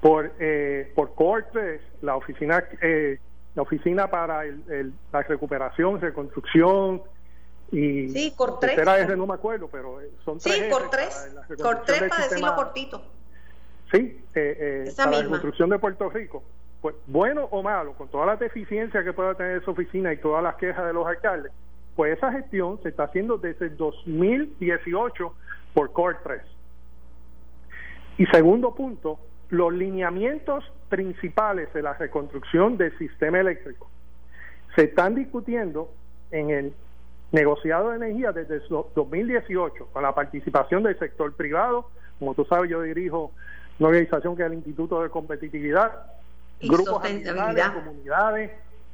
por 0.00 0.32
eh, 0.38 0.92
por 0.94 1.14
Cortes, 1.14 1.80
la 2.02 2.16
oficina 2.16 2.64
eh, 2.80 3.18
la 3.54 3.62
oficina 3.62 4.08
para 4.08 4.44
el, 4.44 4.92
la 5.12 5.22
recuperación, 5.22 6.00
reconstrucción 6.00 7.02
y 7.72 8.08
sí, 8.08 8.32
Cortés. 8.36 8.78
no 9.16 9.26
me 9.26 9.34
acuerdo, 9.34 9.68
pero 9.68 10.00
eh, 10.00 10.10
son 10.24 10.38
tres. 10.38 10.56
Sí, 10.56 10.70
Cortés, 10.70 11.30
Cortés 11.60 12.02
para 12.08 12.24
decirlo 12.24 12.54
cortito. 12.56 13.02
Sí, 13.92 14.24
eh, 14.34 14.86
eh 14.86 14.92
para 14.96 15.10
la 15.10 15.22
reconstrucción 15.22 15.70
de 15.70 15.78
Puerto 15.78 16.08
Rico. 16.10 16.42
Pues 16.80 16.96
bueno 17.06 17.46
o 17.50 17.62
malo, 17.62 17.92
con 17.92 18.08
todas 18.08 18.26
las 18.26 18.40
deficiencias 18.40 19.04
que 19.04 19.12
pueda 19.12 19.34
tener 19.34 19.58
esa 19.60 19.70
oficina 19.70 20.12
y 20.12 20.16
todas 20.16 20.42
las 20.42 20.56
quejas 20.56 20.86
de 20.86 20.92
los 20.92 21.06
alcaldes, 21.06 21.52
pues 21.94 22.16
esa 22.16 22.32
gestión 22.32 22.80
se 22.82 22.88
está 22.88 23.04
haciendo 23.04 23.36
desde 23.36 23.66
el 23.66 23.76
2018 23.76 25.34
por 25.74 25.92
Core 25.92 26.18
3. 26.24 26.42
Y 28.18 28.26
segundo 28.26 28.74
punto, 28.74 29.18
los 29.50 29.72
lineamientos 29.72 30.64
principales 30.88 31.72
de 31.72 31.82
la 31.82 31.94
reconstrucción 31.94 32.76
del 32.76 32.96
sistema 32.98 33.40
eléctrico 33.40 33.88
se 34.74 34.84
están 34.84 35.14
discutiendo 35.14 35.92
en 36.30 36.50
el 36.50 36.74
negociado 37.32 37.90
de 37.90 37.96
energía 37.96 38.32
desde 38.32 38.56
el 38.56 38.62
2018 38.94 39.88
con 39.92 40.02
la 40.02 40.14
participación 40.14 40.82
del 40.82 40.98
sector 40.98 41.34
privado. 41.34 41.90
Como 42.18 42.34
tú 42.34 42.44
sabes, 42.44 42.70
yo 42.70 42.82
dirijo 42.82 43.32
una 43.78 43.88
organización 43.88 44.36
que 44.36 44.42
es 44.42 44.46
el 44.48 44.54
Instituto 44.54 45.02
de 45.02 45.10
Competitividad, 45.10 45.92
grupos 46.62 47.02
de 47.02 47.62
comunidades, 47.74 48.50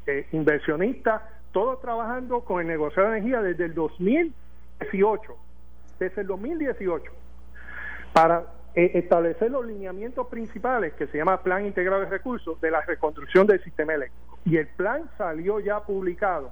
eh, 0.06 0.26
inversionistas, 0.32 1.22
todos 1.52 1.80
trabajando 1.80 2.40
con 2.40 2.60
el 2.60 2.66
negocio 2.66 3.02
de 3.02 3.08
energía 3.08 3.42
desde 3.42 3.64
el 3.64 3.74
2018, 3.74 5.36
desde 5.98 6.20
el 6.20 6.26
2018, 6.26 7.12
para 8.12 8.44
eh, 8.76 8.90
establecer 8.92 9.50
los 9.50 9.64
lineamientos 9.64 10.26
principales 10.26 10.92
que 10.92 11.06
se 11.06 11.16
llama 11.16 11.42
Plan 11.42 11.64
Integrado 11.64 12.02
de 12.02 12.10
Recursos 12.10 12.60
de 12.60 12.70
la 12.70 12.82
reconstrucción 12.82 13.46
del 13.46 13.64
sistema 13.64 13.94
eléctrico. 13.94 14.38
Y 14.44 14.58
el 14.58 14.66
plan 14.66 15.08
salió 15.16 15.60
ya 15.60 15.80
publicado 15.80 16.50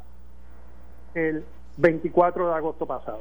el 1.14 1.44
24 1.76 2.48
de 2.48 2.54
agosto 2.54 2.86
pasado. 2.86 3.20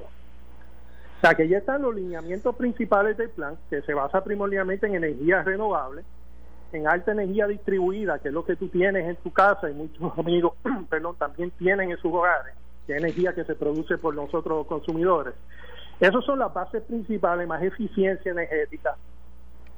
O 1.17 1.21
sea 1.21 1.35
que 1.35 1.49
ya 1.49 1.57
están 1.57 1.81
los 1.81 1.93
lineamientos 1.93 2.55
principales 2.55 3.17
del 3.17 3.29
plan, 3.29 3.57
que 3.69 3.81
se 3.81 3.93
basa 3.93 4.23
primordialmente 4.23 4.87
en 4.87 4.95
energías 4.95 5.43
renovables, 5.43 6.05
en 6.71 6.87
alta 6.87 7.11
energía 7.11 7.45
distribuida, 7.47 8.19
que 8.19 8.29
es 8.29 8.33
lo 8.33 8.45
que 8.45 8.55
tú 8.55 8.69
tienes 8.69 9.05
en 9.05 9.17
tu 9.17 9.33
casa 9.33 9.69
y 9.69 9.73
muchos 9.73 10.17
amigos, 10.17 10.53
perdón, 10.89 11.17
también 11.17 11.51
tienen 11.51 11.91
en 11.91 11.97
sus 11.97 12.13
hogares, 12.13 12.55
que 12.87 12.93
es 12.93 12.99
energía 12.99 13.33
que 13.33 13.43
se 13.43 13.55
produce 13.55 13.97
por 13.97 14.15
nosotros 14.15 14.59
los 14.59 14.67
consumidores. 14.67 15.33
Esas 15.99 16.23
son 16.25 16.39
las 16.39 16.53
bases 16.53 16.83
principales, 16.83 17.47
más 17.47 17.61
eficiencia 17.63 18.31
energética, 18.31 18.95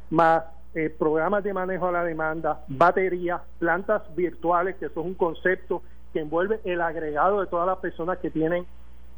más 0.09 0.43
eh, 0.73 0.89
programas 0.89 1.43
de 1.43 1.53
manejo 1.53 1.87
a 1.87 1.91
la 1.91 2.03
demanda, 2.03 2.63
baterías, 2.67 3.41
plantas 3.59 4.03
virtuales, 4.15 4.75
que 4.75 4.85
eso 4.85 4.99
es 4.99 5.05
un 5.05 5.13
concepto 5.13 5.81
que 6.13 6.19
envuelve 6.19 6.59
el 6.63 6.81
agregado 6.81 7.41
de 7.41 7.47
todas 7.47 7.67
las 7.67 7.77
personas 7.77 8.17
que 8.19 8.29
tienen 8.29 8.65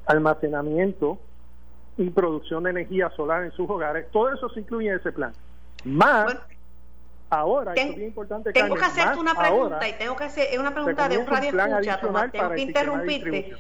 almacenamiento 0.06 1.20
y 1.98 2.10
producción 2.10 2.64
de 2.64 2.72
energía 2.72 3.10
solar 3.16 3.44
en 3.44 3.52
sus 3.52 3.70
hogares. 3.70 4.08
Todo 4.12 4.34
eso 4.34 4.50
se 4.50 4.60
incluye 4.60 4.90
en 4.90 5.00
ese 5.00 5.12
plan. 5.12 5.34
Más 5.84 6.36
Ahora, 7.30 7.74
es 7.74 7.96
bien 7.96 8.08
importante. 8.08 8.54
Tengo 8.54 8.76
que 8.76 8.86
hacerte 8.86 9.20
una 9.20 9.36
pregunta 9.36 9.88
y 9.88 9.94
tengo 9.94 10.16
que 10.16 10.24
hacer 10.24 10.60
una 10.60 10.74
pregunta 10.74 11.10
de 11.10 11.18
un 11.18 11.28
radio 11.28 11.50
escucha, 11.50 12.00
Tomás. 12.00 12.32
Tengo 12.32 12.52
que 12.52 12.62
interrumpirte 12.62 13.54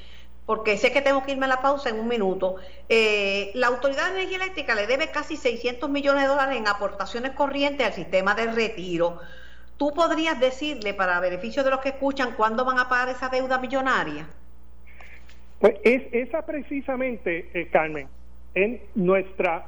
porque 0.47 0.77
sé 0.77 0.93
que 0.93 1.01
tengo 1.01 1.23
que 1.23 1.33
irme 1.33 1.45
a 1.45 1.49
la 1.49 1.61
pausa 1.61 1.89
en 1.89 1.99
un 1.99 2.07
minuto. 2.07 2.55
Eh, 2.87 3.51
la 3.53 3.67
Autoridad 3.67 4.05
de 4.05 4.21
Energía 4.21 4.37
Eléctrica 4.37 4.75
le 4.75 4.87
debe 4.87 5.11
casi 5.11 5.35
600 5.35 5.89
millones 5.89 6.23
de 6.23 6.29
dólares 6.29 6.57
en 6.57 6.67
aportaciones 6.69 7.31
corrientes 7.31 7.85
al 7.85 7.91
sistema 7.91 8.33
de 8.33 8.53
retiro. 8.53 9.19
¿Tú 9.75 9.93
podrías 9.93 10.39
decirle, 10.39 10.93
para 10.93 11.19
beneficio 11.19 11.65
de 11.65 11.69
los 11.69 11.81
que 11.81 11.89
escuchan, 11.89 12.33
cuándo 12.37 12.63
van 12.63 12.79
a 12.79 12.87
pagar 12.87 13.09
esa 13.09 13.27
deuda 13.27 13.59
millonaria? 13.59 14.25
Pues 15.59 15.75
es, 15.83 16.03
esa 16.13 16.45
precisamente, 16.45 17.49
eh, 17.53 17.67
Carmen, 17.67 18.07
en 18.55 18.81
nuestra 18.95 19.67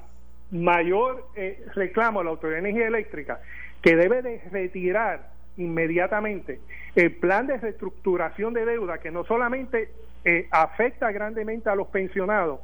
mayor 0.49 1.27
eh, 1.35 1.61
reclamo 1.75 2.21
a 2.21 2.23
la 2.23 2.29
Autoridad 2.29 2.61
de 2.61 2.69
Energía 2.69 2.87
Eléctrica 2.87 3.41
que 3.81 3.97
debe 3.97 4.21
de 4.21 4.41
retirar 4.49 5.29
inmediatamente 5.59 6.59
el 6.95 7.15
plan 7.15 7.47
de 7.47 7.57
reestructuración 7.57 8.53
de 8.53 8.65
deuda 8.65 8.97
que 8.97 9.11
no 9.11 9.23
solamente 9.25 9.91
eh, 10.25 10.47
afecta 10.51 11.11
grandemente 11.11 11.69
a 11.69 11.75
los 11.75 11.87
pensionados, 11.87 12.59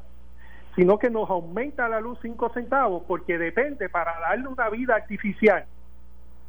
sino 0.76 0.98
que 0.98 1.10
nos 1.10 1.30
aumenta 1.30 1.88
la 1.88 2.02
luz 2.02 2.20
5 2.22 2.50
centavos 2.54 3.04
porque 3.08 3.38
depende 3.38 3.88
para 3.90 4.20
darle 4.20 4.48
una 4.48 4.70
vida 4.70 4.96
artificial 4.96 5.66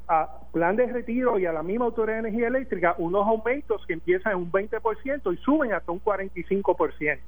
a 0.09 0.41
plan 0.53 0.77
de 0.77 0.87
retiro 0.87 1.39
y 1.39 1.47
a 1.47 1.53
la 1.53 1.63
misma 1.63 1.87
Autoridad 1.87 2.23
de 2.23 2.29
Energía 2.29 2.49
Eléctrica 2.49 2.95
unos 2.99 3.27
aumentos 3.27 3.85
que 3.87 3.93
empiezan 3.93 4.33
en 4.33 4.39
un 4.39 4.53
20% 4.53 5.35
y 5.35 5.37
suben 5.39 5.73
hasta 5.73 5.93
un 5.93 6.03
45%. 6.03 7.19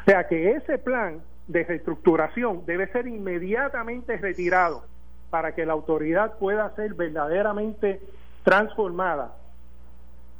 O 0.00 0.04
sea 0.04 0.26
que 0.26 0.52
ese 0.52 0.78
plan 0.78 1.20
de 1.46 1.64
reestructuración 1.64 2.64
debe 2.66 2.88
ser 2.88 3.06
inmediatamente 3.06 4.16
retirado 4.16 4.84
para 5.30 5.54
que 5.54 5.64
la 5.64 5.72
autoridad 5.72 6.38
pueda 6.38 6.74
ser 6.76 6.94
verdaderamente 6.94 8.00
transformada 8.42 9.36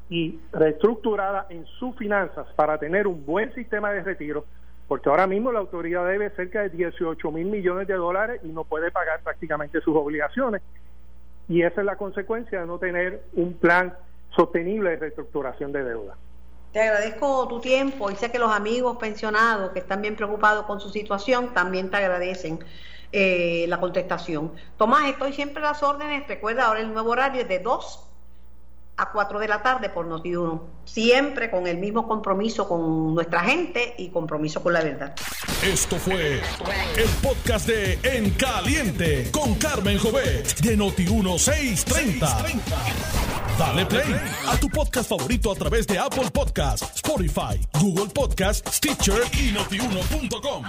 y 0.08 0.38
reestructurada 0.52 1.46
en 1.48 1.64
sus 1.79 1.96
finanzas 1.96 2.46
para 2.54 2.79
tener 2.79 3.06
un 3.06 3.24
buen 3.24 3.54
sistema 3.54 3.90
de 3.90 4.02
retiro, 4.02 4.44
porque 4.88 5.08
ahora 5.08 5.27
mismo 5.27 5.52
la 5.52 5.60
autoridad 5.60 6.06
debe 6.06 6.31
cerca 6.31 6.62
de 6.62 6.70
18 6.70 7.31
mil 7.31 7.46
millones 7.46 7.88
de 7.88 7.94
dólares 7.94 8.40
y 8.44 8.48
no 8.48 8.64
puede 8.64 8.90
pagar 8.90 9.20
prácticamente 9.22 9.81
sus 9.81 9.96
obligaciones. 9.96 10.60
Y 11.48 11.62
esa 11.62 11.81
es 11.81 11.87
la 11.87 11.96
consecuencia 11.96 12.60
de 12.60 12.66
no 12.66 12.79
tener 12.79 13.22
un 13.33 13.54
plan 13.54 13.94
sostenible 14.37 14.90
de 14.90 14.96
reestructuración 14.96 15.72
de 15.72 15.85
deuda. 15.85 16.16
Te 16.72 16.81
agradezco 16.81 17.46
tu 17.48 17.60
tiempo 17.60 18.10
y 18.10 18.16
sé 18.16 18.31
que 18.31 18.38
los 18.38 18.50
amigos 18.50 18.96
pensionados 18.96 19.72
que 19.72 19.81
están 19.81 20.00
bien 20.00 20.16
preocupados 20.16 20.64
con 20.64 20.81
su 20.81 20.88
situación 20.88 21.52
también 21.52 21.90
te 21.90 21.98
agradecen. 21.98 22.60
Eh, 23.15 23.67
la 23.69 23.79
contestación. 23.79 24.52
Tomás, 24.79 25.10
estoy 25.10 25.35
siempre 25.35 25.63
a 25.63 25.73
las 25.73 25.83
órdenes. 25.83 26.27
Recuerda, 26.27 26.67
ahora 26.67 26.81
el 26.81 26.92
nuevo 26.92 27.10
horario 27.10 27.42
es 27.42 27.48
de 27.48 27.58
2 27.58 28.08
a 28.96 29.10
4 29.10 29.38
de 29.38 29.48
la 29.48 29.63
tarde 29.63 29.90
por 29.90 30.06
Noti1. 30.06 30.63
Siempre 30.87 31.50
con 31.50 31.67
el 31.67 31.77
mismo 31.77 32.08
compromiso 32.08 32.67
con 32.67 33.15
nuestra 33.15 33.40
gente 33.40 33.94
y 33.98 34.08
compromiso 34.08 34.63
con 34.63 34.73
la 34.73 34.83
verdad. 34.83 35.15
Esto 35.63 35.96
fue 35.96 36.40
el 36.96 37.08
podcast 37.23 37.67
de 37.67 37.98
En 38.02 38.31
Caliente 38.31 39.31
con 39.31 39.56
Carmen 39.56 39.98
Jovet 39.98 40.60
de 40.60 40.79
Noti1630. 40.79 42.63
Dale 43.58 43.85
play 43.85 44.21
a 44.48 44.56
tu 44.56 44.71
podcast 44.71 45.10
favorito 45.10 45.52
a 45.52 45.54
través 45.54 45.87
de 45.87 45.98
Apple 45.98 46.31
Podcasts, 46.33 46.90
Spotify, 46.96 47.60
Google 47.79 48.10
Podcasts, 48.13 48.77
Stitcher 48.77 49.23
y 49.38 49.52
notiuno.com. 49.52 50.65